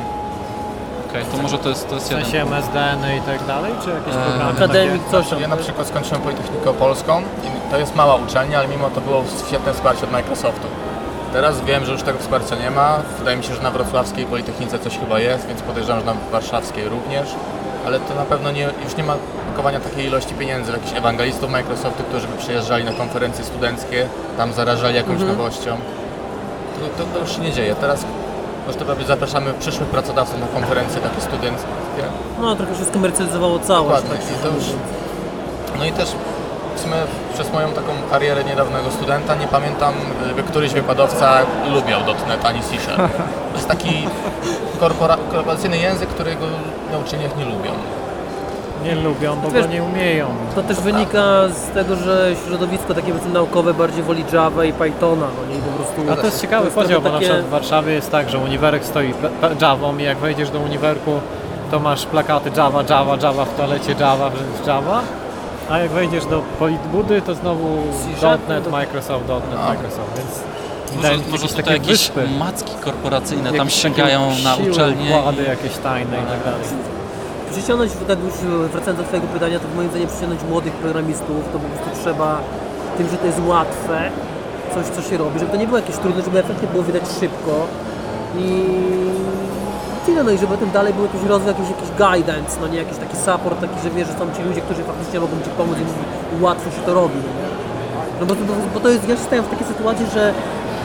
[1.10, 2.26] Okej, to może to jest, to jest W jeden.
[2.26, 5.12] sensie MSDN i tak dalej, czy jakieś Eee, programy Akademik, takie?
[5.12, 5.42] coś tam.
[5.42, 9.24] Ja na przykład skończyłem Politechnikę Polską i to jest mała uczelnia, ale mimo to było
[9.48, 10.68] świetne wsparcie od Microsoftu.
[11.34, 13.00] Teraz wiem, że już tego wsparcia nie ma.
[13.20, 16.90] Wydaje mi się, że na wrocławskiej Politechnice coś chyba jest, więc podejrzewam, że na warszawskiej
[16.90, 17.30] również.
[17.86, 19.16] Ale to na pewno nie, już nie ma
[19.46, 20.72] blokowania takiej ilości pieniędzy.
[20.72, 24.08] Jakichś ewangelistów Microsoftu, którzy by przyjeżdżali na konferencje studenckie,
[24.38, 25.78] tam zarażali jakąś nowością.
[26.80, 27.76] To, to, to już się nie dzieje.
[27.76, 28.06] Teraz
[28.68, 31.68] może to prawie zapraszamy przyszłych pracodawców na konferencje takie studenckie.
[32.42, 34.04] No trochę się skomercjalizowało całość.
[34.04, 34.26] Dokładnie.
[34.26, 34.66] tak I to już,
[35.80, 36.10] no i też
[36.90, 37.02] sumie
[37.34, 39.94] przez moją taką karierę niedawnego studenta nie pamiętam,
[40.28, 41.38] żeby któryś wykładowca
[41.74, 42.98] lubiał .NET ani C Sharp.
[43.52, 44.08] To jest taki
[44.82, 46.46] korpora- korporacyjny język, którego
[46.92, 47.72] na uczelniach nie lubią.
[48.84, 50.28] Nie lubią, bo Wiesz- go nie umieją.
[50.56, 55.26] To też wynika z tego, że środowisko takie powiedzmy naukowe bardziej woli Java i Pythona,
[55.42, 56.14] no nie I po prostu...
[56.14, 58.38] A to jest ciekawy jest podział, bo na takie- przykład w Warszawie jest tak, że
[58.38, 61.12] uniwerek stoi pla- pla- Javą i jak wejdziesz do uniwerku,
[61.72, 64.30] to masz plakaty Java, Java, Java w toalecie Java,
[64.64, 65.02] w Java.
[65.72, 67.78] A jak wejdziesz do Politbudy, to znowu
[68.50, 69.70] .NET, to- Microsoft, .NET, A.
[69.70, 70.30] Microsoft, więc
[70.96, 74.72] Może, może jakieś tutaj takie jakieś wyspy, macki korporacyjne tam jakieś takie sięgają na siły,
[74.72, 75.18] uczelnię.
[75.20, 76.66] układy jakieś tajne i tak dalej.
[77.52, 78.34] Przyciągnąć, tak już
[78.72, 82.38] wracając do Twojego pytania, to moim zdaniem przyciągnąć młodych programistów, to po prostu trzeba
[82.98, 84.10] tym, że to jest łatwe,
[84.74, 87.68] coś co się robi, żeby to nie było jakieś trudne, żeby efekty było widać szybko
[88.38, 88.66] i
[90.10, 92.98] tyle, no i żeby tym dalej był jakiś rozwój, jakiś, jakiś guidance, no nie jakiś
[92.98, 96.44] taki support, taki, że wiesz, że są ci ludzie, którzy faktycznie mogą Ci pomóc i,
[96.44, 97.16] łatwo się to robi.
[97.16, 98.26] no?
[98.26, 100.34] No bo, bo, bo to jest, ja się stałem w takiej sytuacji, że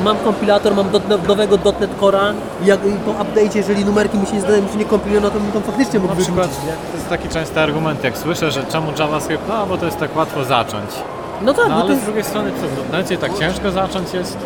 [0.05, 4.27] mam kompilator, mam dot, nowego .NET Core'a i, jak, i po update'cie, jeżeli numerki mi
[4.27, 6.71] się nie zdają, mi się nie kompilują, no to to faktycznie mógł Na przykład wyrzucić,
[6.91, 10.17] to jest taki częsty argument, jak słyszę, że czemu JavaScript, no bo to jest tak
[10.17, 10.91] łatwo zacząć.
[11.43, 12.51] No tak, No bo to ale z drugiej strony
[12.93, 14.37] .NETie tak ciężko zacząć jest?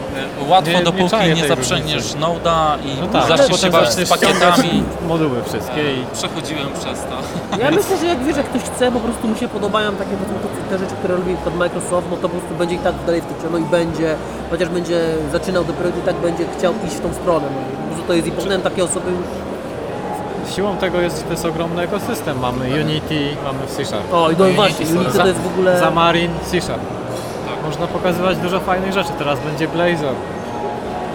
[0.48, 2.14] Łatwo, Nie- nie dopóki nie, tej zaprzęgniesz.
[2.14, 4.82] Noda i No tak, zaczniesz się bawić z pakietami.
[5.08, 7.16] moduły wszystkie i Przechodziłem przez to.
[7.58, 10.10] Ja myślę, że jak wiesz, jak ktoś chce, po prostu mu się podobają takie
[10.70, 13.24] te- rzeczy, które robi pod Microsoft, no to po prostu będzie i tak dalej w
[13.24, 14.14] tym no i będzie,
[14.50, 15.00] chociaż będzie
[15.32, 17.46] zaczynał dopiero i tak będzie chciał iść w tą stronę.
[17.54, 17.60] No.
[17.80, 19.20] Po prostu to jest i potem takie osoby już...
[20.50, 22.38] siłą tego jest, jest ogromny ekosystem.
[22.38, 24.14] Mamy Unity, mamy C Sharp.
[24.14, 25.74] O, i no właśnie, Unity to jest w ogóle...
[25.74, 26.82] Xamarin, C Sharp.
[27.64, 29.10] Można pokazywać dużo fajnych rzeczy.
[29.18, 30.14] Teraz będzie Blazor.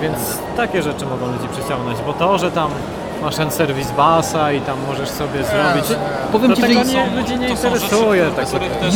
[0.01, 0.17] Więc
[0.57, 2.69] takie rzeczy mogą ludzi przyciągnąć, bo to, że tam
[3.23, 5.85] masz ten serwis basa i tam możesz sobie zrobić...
[6.31, 8.31] Powiem Ci, że tego i- nie, ludzi nie to są interesuje.
[8.31, 8.49] też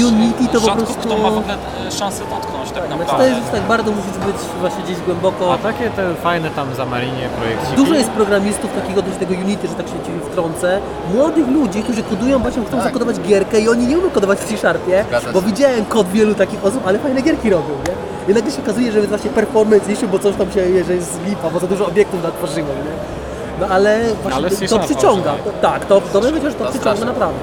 [0.03, 1.53] Unity to po rzadko prostu- kto ma w ogóle
[1.88, 3.17] e, szansę dotknąć tak Znaczy naprawdę.
[3.23, 5.53] to jest już tak bardzo musisz być właśnie gdzieś głęboko...
[5.53, 7.75] a takie te fajne tam Xamarinie projekciki.
[7.75, 10.80] Dużo jest programistów takiego dość tego Unity, że tak się ci wtrącę.
[11.13, 15.05] Młodych ludzi, którzy kodują, właśnie chcą zakodować gierkę i oni nie umieją kodować w C-Sharpie,
[15.07, 15.45] Zgadza bo się.
[15.45, 18.32] widziałem kod wielu takich osób, ale fajne gierki robią, nie?
[18.32, 21.19] I nagle się okazuje, że jest właśnie performance issue, bo coś tam się, że jest
[21.25, 23.16] lipa, bo za dużo obiektów natworzyłem, nie?
[23.60, 25.32] No ale właśnie Ale to, przyciąga.
[25.32, 27.05] może, To, tak, to, to bym powiedział, że to, To przyciąga straszne.
[27.05, 27.39] naprawdę.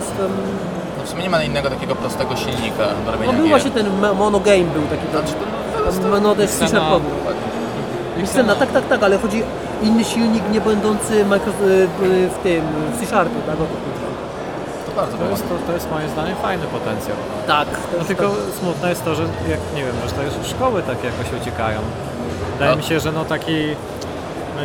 [0.00, 0.30] Jestem...
[0.98, 3.50] No w sumie nie ma innego takiego prostego silnika do robienia No był gier.
[3.50, 5.06] właśnie ten me- mono game był taki.
[5.10, 7.06] Znaczy, to- Tam, no też Xena- C-Sharpowy.
[8.26, 9.42] Scena, tak, tak, tak, ale chodzi
[9.82, 13.56] inny silnik nie będący Microsoft, w tym, w C-Sharpie, tak?
[13.56, 13.64] To.
[14.86, 17.16] To bardzo To jest, to, to jest moim zdaniem fajny potencjał.
[17.46, 17.68] Tak.
[17.68, 18.54] to No jest tylko tak.
[18.60, 21.78] smutne jest to, że jak nie wiem, że to jest szkoły takie jakoś uciekają.
[22.52, 22.76] Wydaje No.
[22.76, 23.56] mi się, że no taki
[24.56, 24.62] no,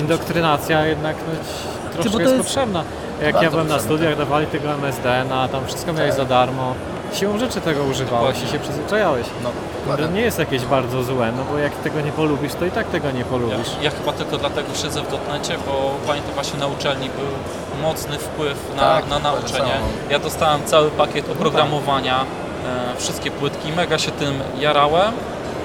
[0.00, 2.84] indoktrynacja jednak no, troszkę to jest, jest- potrzebna.
[3.22, 6.74] Jak Bardzo ja byłem na studiach, dawali tego MSDN, a tam wszystko miałeś za darmo.
[7.14, 9.26] Siłą rzeczy tego używałeś i się przyzwyczajałeś.
[9.42, 10.16] No, To dokładnie.
[10.16, 13.10] nie jest jakieś bardzo złe, no bo jak tego nie polubisz, to i tak tego
[13.10, 13.68] nie Ja, polubisz.
[13.82, 18.56] ja chyba tylko dlatego siedzę w dotnecie, bo pamiętam właśnie na uczelni był mocny wpływ
[18.76, 19.72] na, Tak, na nauczenie.
[20.10, 23.72] Ja dostałem cały pakiet oprogramowania e, wszystkie płytki.
[23.72, 25.12] Mega się tym jarałem,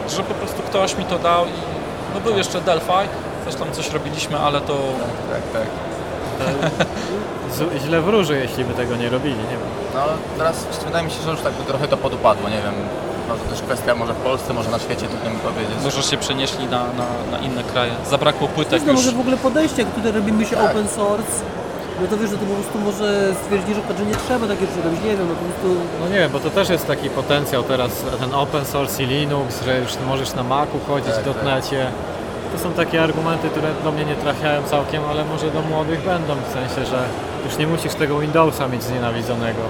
[0.10, 1.50] że po prostu ktoś mi to dał i
[2.14, 2.92] no był jeszcze Delphi,
[3.48, 4.74] też tam coś robiliśmy, ale to
[5.32, 5.68] Tak, tak.
[7.56, 9.68] Z, źle wróży, jeśli by tego nie robili, nie wiem.
[9.94, 10.02] No
[10.38, 12.74] teraz wydaje mi się, że już tak trochę to podupadło, nie wiem.
[13.30, 15.76] No to też kwestia może w Polsce, może na świecie, trudno mi powiedzieć.
[15.84, 17.92] może się przenieśli na, na, na inne kraje.
[18.10, 19.06] Zabrakło płytek jest no już.
[19.06, 20.72] może w ogóle podejście, jak tutaj robimy się Tak.
[20.72, 21.32] open source,
[22.02, 24.82] no to wiesz, że to po prostu może stwierdzili, że, że nie trzeba takie rzeczy
[24.84, 25.68] robić, nie wiem, no po prostu
[26.02, 29.64] No nie wiem, bo to też jest taki potencjał teraz, ten open source i Linux,
[29.66, 31.44] że już możesz na Macu chodzić, Tak, w tak.
[31.44, 31.86] .NETie.
[32.52, 36.36] To są takie argumenty, które do mnie nie trafiają całkiem, ale może do młodych będą,
[36.36, 37.00] w sensie, że
[37.46, 39.62] już nie musisz tego Windowsa mieć znienawidzonego.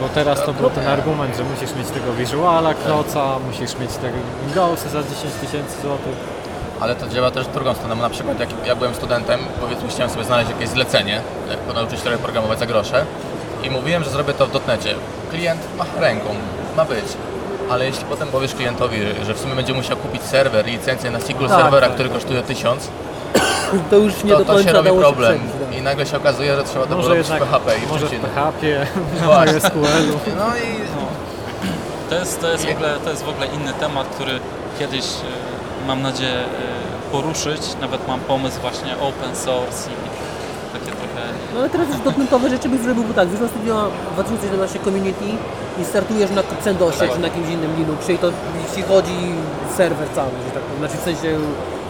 [0.00, 4.16] Bo teraz to był ten argument, że musisz mieć tego Visuala, Knoca, musisz mieć tego
[4.46, 6.16] Windowsa za 10 tysięcy złotych.
[6.80, 7.94] Ale to działa też w drugą stronę.
[7.94, 12.10] Na przykład jak ja byłem studentem, powiedzmy chciałem sobie znaleźć jakieś zlecenie, jak nauczyć się
[12.10, 13.04] programować za grosze
[13.62, 14.94] i mówiłem, że zrobię to w dotnecie.
[15.30, 16.28] Klient macha ręką,
[16.76, 17.04] ma być.
[17.72, 21.48] Ale jeśli potem powiesz klientowi, że w sumie będzie musiał kupić serwer, licencję na single
[21.48, 22.88] Tak, serwera, tak, który kosztuje 1000,
[23.90, 25.38] to już nie to, do to końca się robi problem.
[25.38, 27.90] się przebić, I nagle się okazuje, że trzeba to Może robić w PHP i w
[27.90, 28.10] może w.
[28.10, 28.86] PHP,
[29.24, 29.52] Właśnie.
[29.52, 30.18] MySQL-u.
[30.38, 30.82] No i
[32.10, 34.40] To jest, to, jest w ogóle, to jest w ogóle inny temat, który
[34.78, 37.60] kiedyś e, mam nadzieję e, poruszyć.
[37.80, 40.11] Nawet mam pomysł właśnie open source i.
[41.54, 45.24] No ale teraz już dotnetowe rzeczy byś zrobił, bo tak, Visual Studio 2017 Community
[45.80, 47.12] i startujesz na CentOSie Tak.
[47.12, 48.30] czy na jakimś innym Linuxie i to
[48.68, 49.16] jeśli chodzi
[49.76, 51.38] serwer cały, że tak powiem, znaczy w sensie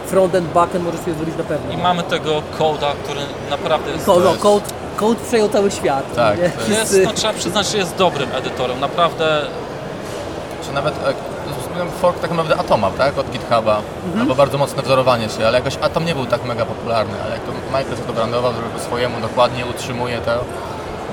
[0.05, 1.73] frontend, backend możesz sobie zrobić na pewno.
[1.73, 4.05] I mamy tego coda, który naprawdę jest...
[4.05, 6.15] Ko- no, code, code przejął cały świat.
[6.15, 6.49] Tak, nie?
[6.49, 8.79] to jest- no, trzeba przyznać, że jest dobrym edytorem.
[8.79, 9.41] Naprawdę
[10.67, 11.13] Czy nawet e,
[12.01, 13.17] fork tak naprawdę Atoma, tak?
[13.17, 13.81] Od GitHuba.
[14.05, 14.21] Mhm.
[14.21, 17.41] Albo bardzo mocne wzorowanie się, ale jakoś Atom nie był tak mega popularny, ale jak
[17.41, 20.31] to Microsoft to brandował, zrobił po swojemu, dokładnie utrzymuje to.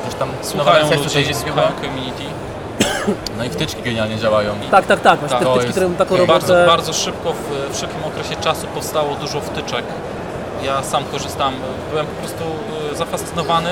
[0.04, 1.80] Też tam nowa słuchają wersja ludzi, 160 słuchają chyba.
[1.88, 2.22] community.
[3.38, 4.52] No i wtyczki genialnie działają.
[4.70, 6.66] Tak, tak, tak, właśnie Tak, te to wtyczki, jest- które taką Bardzo, robotę.
[6.66, 9.84] bardzo szybko, w, w szybkim okresie czasu powstało dużo wtyczek.
[10.64, 11.54] Ja sam korzystam,
[11.90, 12.44] byłem po prostu
[12.92, 13.70] y, zafascynowany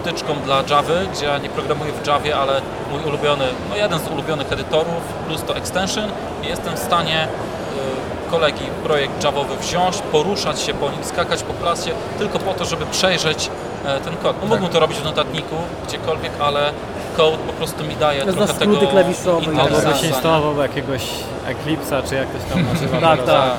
[0.00, 4.08] wtyczką dla Java, gdzie ja nie programuję w Javie, ale mój ulubiony, no jeden z
[4.08, 6.08] ulubionych edytorów, plus to extension
[6.42, 11.54] i jestem w stanie y, kolegi projekt Javowy wziąć, poruszać się po nim, skakać po
[11.54, 13.50] klasie, tylko po to, żeby przejrzeć
[13.86, 14.36] e, ten kod.
[14.42, 16.72] No, mógłbym to robić w notatniku, gdziekolwiek, ale
[17.16, 21.02] code po prostu mi daje Zna trochę tego klawiszowe tak Albo byś instalował jakiegoś
[21.48, 23.00] Eclipse'a, czy jak to się tam nazywa.
[23.00, 23.52] Tak, tak.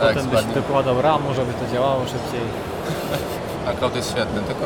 [0.00, 0.54] Tak, Potem byś dokładnie.
[0.54, 2.40] dokładał RAMu, żeby to działało szybciej.
[3.68, 4.64] A cloud jest świetny, tylko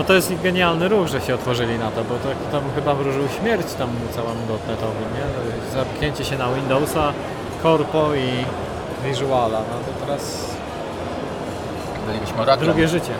[0.00, 3.22] No to jest genialny ruch, że się otworzyli na to, bo tak tam chyba wróżył
[3.40, 5.72] śmierć tam całemu dotnetowi, nie?
[5.72, 7.12] Zamknięcie się na Windowsa,
[7.62, 8.28] Corpo i
[9.04, 10.50] Visuala, no to teraz
[12.64, 13.12] drugie życie.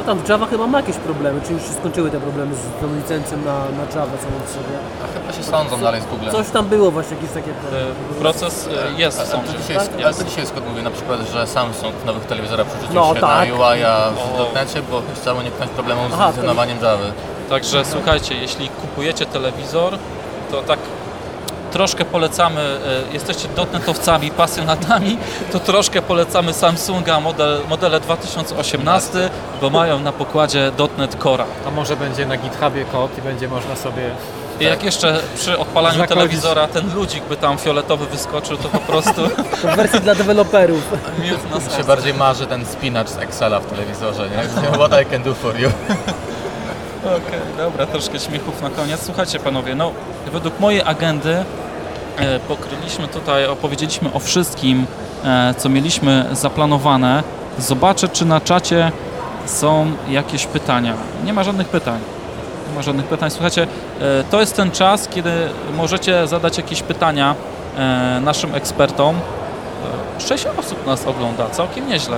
[0.00, 2.80] No tam w Java chyba ma jakieś problemy, czy już się skończyły te problemy z
[2.80, 4.74] tą licencją na, na Java samą w sobie.
[5.04, 6.32] A chyba się sądzą dalej z Googlem.
[6.32, 7.50] Coś tam było właśnie, jakieś takie...
[7.50, 9.52] E, Proces e, jest w A, to sądzie.
[9.58, 10.04] dzisiaj jest, tak?
[10.04, 13.14] ale to dzisiaj jest kod mówi na przykład, że Samsung w nowych telewizorach przerzucił No,
[13.14, 13.48] się tak.
[13.48, 14.38] na UI-a w O.
[14.38, 16.98] dotnecie, bo chciał uniknąć problemu z Aha, to- funkcjonowaniem Java.
[17.48, 19.98] Także słuchajcie, jeśli kupujecie telewizor,
[20.50, 20.78] to tak
[21.70, 25.18] troszkę polecamy, e, jesteście dotnetowcami, pasjonatami,
[25.52, 31.44] to troszkę polecamy Samsunga model, modele 2018, bo mają na pokładzie .NET Core.
[31.66, 34.10] A może będzie na GitHubie kod i będzie można sobie...
[34.60, 36.16] I jak jeszcze przy odpalaniu Zakodzić.
[36.16, 39.28] telewizora ten ludzik by tam fioletowy wyskoczył, to po prostu
[39.62, 40.82] To w wersji dla deweloperów.
[41.18, 44.68] miód na Mi się bardziej marzy ten spinacz z Excela w telewizorze, nie?
[44.78, 45.70] What I can do for you.
[47.16, 49.00] Okej, dobra, troszkę śmiechów na koniec.
[49.04, 49.92] Słuchajcie panowie, no
[50.32, 51.44] według mojej agendy
[52.16, 54.86] e, pokryliśmy tutaj, opowiedzieliśmy o wszystkim,
[55.24, 57.22] e, co mieliśmy zaplanowane.
[57.58, 58.92] Zobaczę, czy na czacie
[59.46, 60.94] są jakieś pytania.
[61.24, 62.00] Nie ma żadnych pytań.
[62.68, 63.30] Nie ma żadnych pytań.
[63.30, 65.32] Słuchajcie, e, to jest ten czas, kiedy
[65.76, 67.34] możecie zadać jakieś pytania
[68.20, 69.16] naszym ekspertom.
[70.18, 72.16] Sześć osób nas ogląda, całkiem nieźle.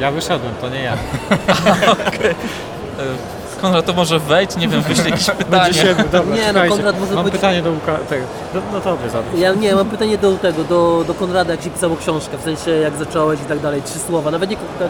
[0.00, 0.96] Ja wyszedłem, to nie ja.
[2.98, 5.50] E, Konrad, to może wejdź, nie wiem, wyślij jakieś pytanie.
[5.64, 6.60] Będzie się, dobra, Nie, no.
[6.68, 7.94] Konrad może Mam być- pytanie do Łuka...
[8.08, 8.24] Tego.
[8.54, 9.26] No, no to wy zadać.
[9.38, 12.70] Ja nie, mam pytanie do tego, do, do Konrada, jak się pisało książkę, w sensie
[12.70, 14.88] jak zacząłeś i tak dalej, trzy słowa, nawet nie tak,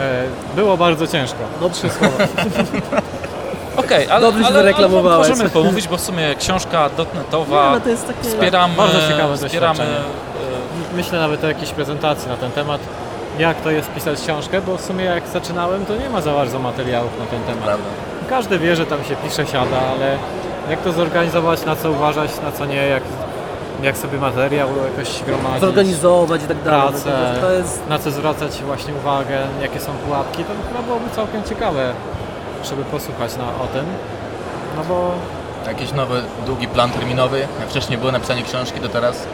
[0.00, 0.24] E,
[0.56, 1.38] było bardzo ciężko.
[1.60, 2.24] no trzy słowa.
[3.76, 5.28] Okej, ale, Dobrze się ale, ale zareklamowałeś.
[5.28, 8.28] możemy pomówić, bo w sumie książka Nie, dotnetowa, no to jest takie...
[8.28, 9.98] wspieramy, Bardzo ciekawe wspieramy doświadczenie.
[10.92, 12.80] e, Myślę nawet o jakiejś prezentacji na ten temat,
[13.38, 16.58] jak to jest pisać książkę, bo w sumie jak zaczynałem, to nie ma za bardzo
[16.58, 17.64] materiałów na ten temat.
[17.64, 17.84] Prawda.
[18.28, 20.18] Każdy wie, że tam się pisze, siada, ale
[20.70, 23.02] jak to zorganizować, na co uważać, na co nie, jak,
[23.82, 26.88] jak sobie materiał jakoś gromadzić, Zorganizować i tak dalej.
[26.88, 27.88] pracę, to- jest...
[27.88, 31.92] na co zwracać właśnie uwagę, jakie są pułapki, to chyba byłoby całkiem ciekawe,
[32.64, 33.84] żeby posłuchać na, o tym.
[34.76, 35.10] No bo
[35.66, 37.40] jakiś nowy, długi plan terminowy?
[37.60, 39.26] Jak wcześniej było napisanie książki, to teraz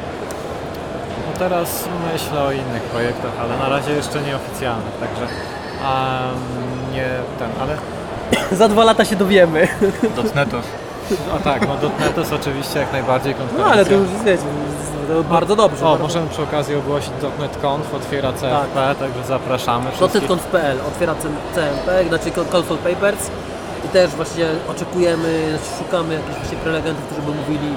[1.48, 7.76] teraz myślę o innych projektach, ale na razie jeszcze nieoficjalnych, także em, nie ten, ale
[8.60, 9.68] Za dwa lata się dowiemy.
[10.16, 10.62] dotnetów.
[11.36, 13.72] a tak, no .NET oczywiście jak najbardziej No konferencja.
[13.72, 14.42] ale to już wiecie,
[15.08, 15.86] to bardzo dobrze.
[15.86, 19.90] O, bardzo- możemy przy okazji ogłosić .NET Conf, otwiera CFP, także zapraszamy.
[20.00, 21.14] Dotnet.pl otwiera
[21.54, 23.30] CMP, znaczy Call for Papers
[23.84, 27.68] i też właśnie oczekujemy, znaczy szukamy jakichś prelegentów, którzy by mówili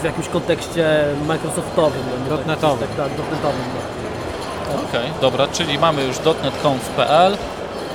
[0.00, 2.02] w jakimś kontekście Microsoftowym.
[2.10, 2.88] no, nie Dotnetowym.
[2.88, 3.60] Tak, tak, dotnetowym.
[3.74, 4.82] No.
[4.88, 7.36] Okej, dobra, czyli mamy już dotnet.conf.pl.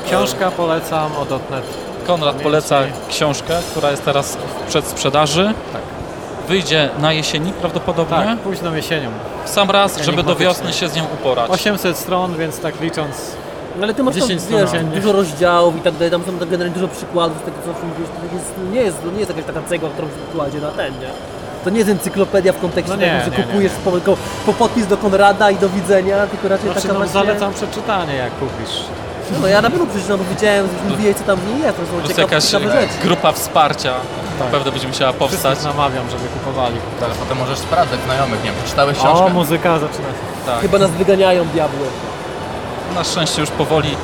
[0.06, 1.64] Książka polecam o .NET.
[2.08, 2.80] Konrad poleca
[3.10, 5.54] książkę, która jest teraz w przedsprzedaży.
[5.74, 5.82] Tak.
[6.48, 8.18] Wyjdzie na jesieni prawdopodobnie.
[8.18, 9.10] Tak, późną jesienią.
[9.46, 11.52] W sam raz, żeby do wiosny się z nią uporać.
[11.52, 13.16] 800 stron, więc tak licząc,
[13.78, 16.38] No, Ale ty masz tam 10 stron wiesz, dużo rozdziałów i tak dalej, tam są
[16.40, 19.62] tak generalnie dużo przykładów, tego co mówisz, to jest, nie, jest, nie jest jakaś taka
[19.62, 21.10] cegła, którą się kładzie na ten, nie?
[21.66, 24.18] To nie jest encyklopedia w kontekście No nie, takim, że nie, nie, kupujesz Po, po,
[24.46, 27.14] po podpis do Konrada i do widzenia, tylko raczej znaczy, taka no, właśnie...
[27.14, 28.76] zalecam przeczytanie jak kupisz.
[29.42, 32.08] No ja na pewno przeczytam, bo widziałem, mówiłeś co tam w niej jest, to są
[32.08, 32.94] ciekawe, jakaś ciekawe rzeczy.
[33.04, 33.94] grupa wsparcia
[34.40, 34.48] Tak.
[34.48, 35.58] na pewno będzie musiała powstać.
[35.58, 36.76] Wszystkich namawiam, żeby kupowali.
[37.04, 39.26] Ale potem możesz sprawdzać znajomych, nie wiem, przeczytałeś książkę?
[39.26, 40.46] O, muzyka zaczyna się.
[40.46, 40.60] Tak.
[40.62, 41.88] Chyba nas wyganiają diabły.
[42.96, 43.96] Na szczęście już powoli e,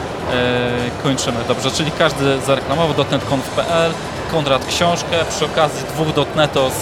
[1.03, 1.37] kończymy.
[1.47, 3.91] Dobrze, czyli każdy zareklamował dotnet.conf.pl,
[4.31, 6.73] Konrad książkę, przy okazji dwóch dotnetos,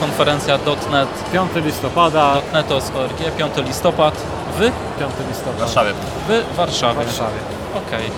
[0.00, 4.14] konferencja dotnet, 5 listopada, dotnetos ORG, 5 listopad
[4.56, 4.72] w, 5
[5.18, 5.92] W listopada Warszawie.
[6.28, 6.94] w Warszawie.
[6.94, 7.38] w Warszawie.
[7.86, 8.10] Okej.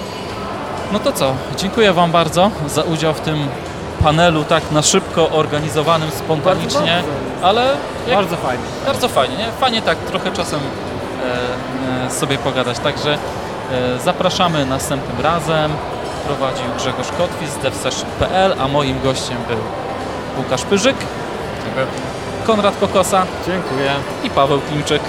[0.92, 1.32] No to co?
[1.56, 3.48] Dziękuję Wam bardzo za udział w tym
[4.02, 7.76] panelu tak na szybko organizowanym spontanicznie, Bardzo ale
[8.08, 8.64] jak Bardzo fajnie.
[8.86, 9.46] Bardzo fajnie, nie?
[9.60, 10.60] Fajnie tak trochę czasem
[12.00, 12.78] e, e, sobie pogadać.
[12.78, 15.72] Także e, zapraszamy następnym razem.
[16.26, 19.58] Prowadził Grzegorz Kotwis z devsession.pl, a moim gościem był
[20.38, 20.96] Łukasz Pyrzyk,
[21.64, 21.86] Dziękuję.
[22.46, 23.90] Konrad Kokosa Dziękuję.
[24.24, 25.02] i Paweł Klimczyk.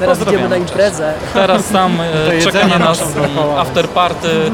[0.00, 0.70] Teraz idziemy na cześć.
[0.70, 1.14] imprezę.
[1.34, 1.96] Teraz tam
[2.26, 3.02] To e, czeka na nas
[3.58, 4.50] afterparty,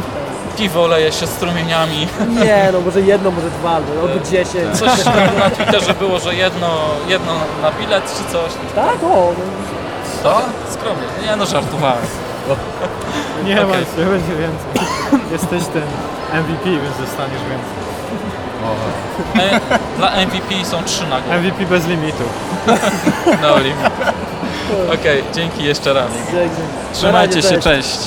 [0.56, 2.08] piwo leje się strumieniami.
[2.44, 4.78] Nie, no może jedno, może dwa, albo albo dziesięć.
[4.78, 6.68] Coś tam na Twitterze było, że jedno,
[7.08, 7.32] jedno
[7.62, 8.50] na bilet czy coś.
[8.74, 9.44] Tak, o, no.
[10.22, 10.40] To?
[10.70, 11.04] Skromnie.
[11.26, 12.04] Nie no, żartowałem.
[13.44, 13.66] Nie Okej.
[13.66, 14.88] ma się, będzie więcej.
[15.32, 15.82] Jesteś ten
[16.42, 17.85] MVP, więc dostaniesz więcej.
[19.38, 19.60] E,
[19.98, 21.38] Dla MVP są trzy nagrody.
[21.40, 22.22] MVP bez limitu.
[23.42, 23.76] No limit.
[24.94, 26.06] Okej, dzięki jeszcze raz.
[26.92, 27.98] Trzymajcie Na się, cześć.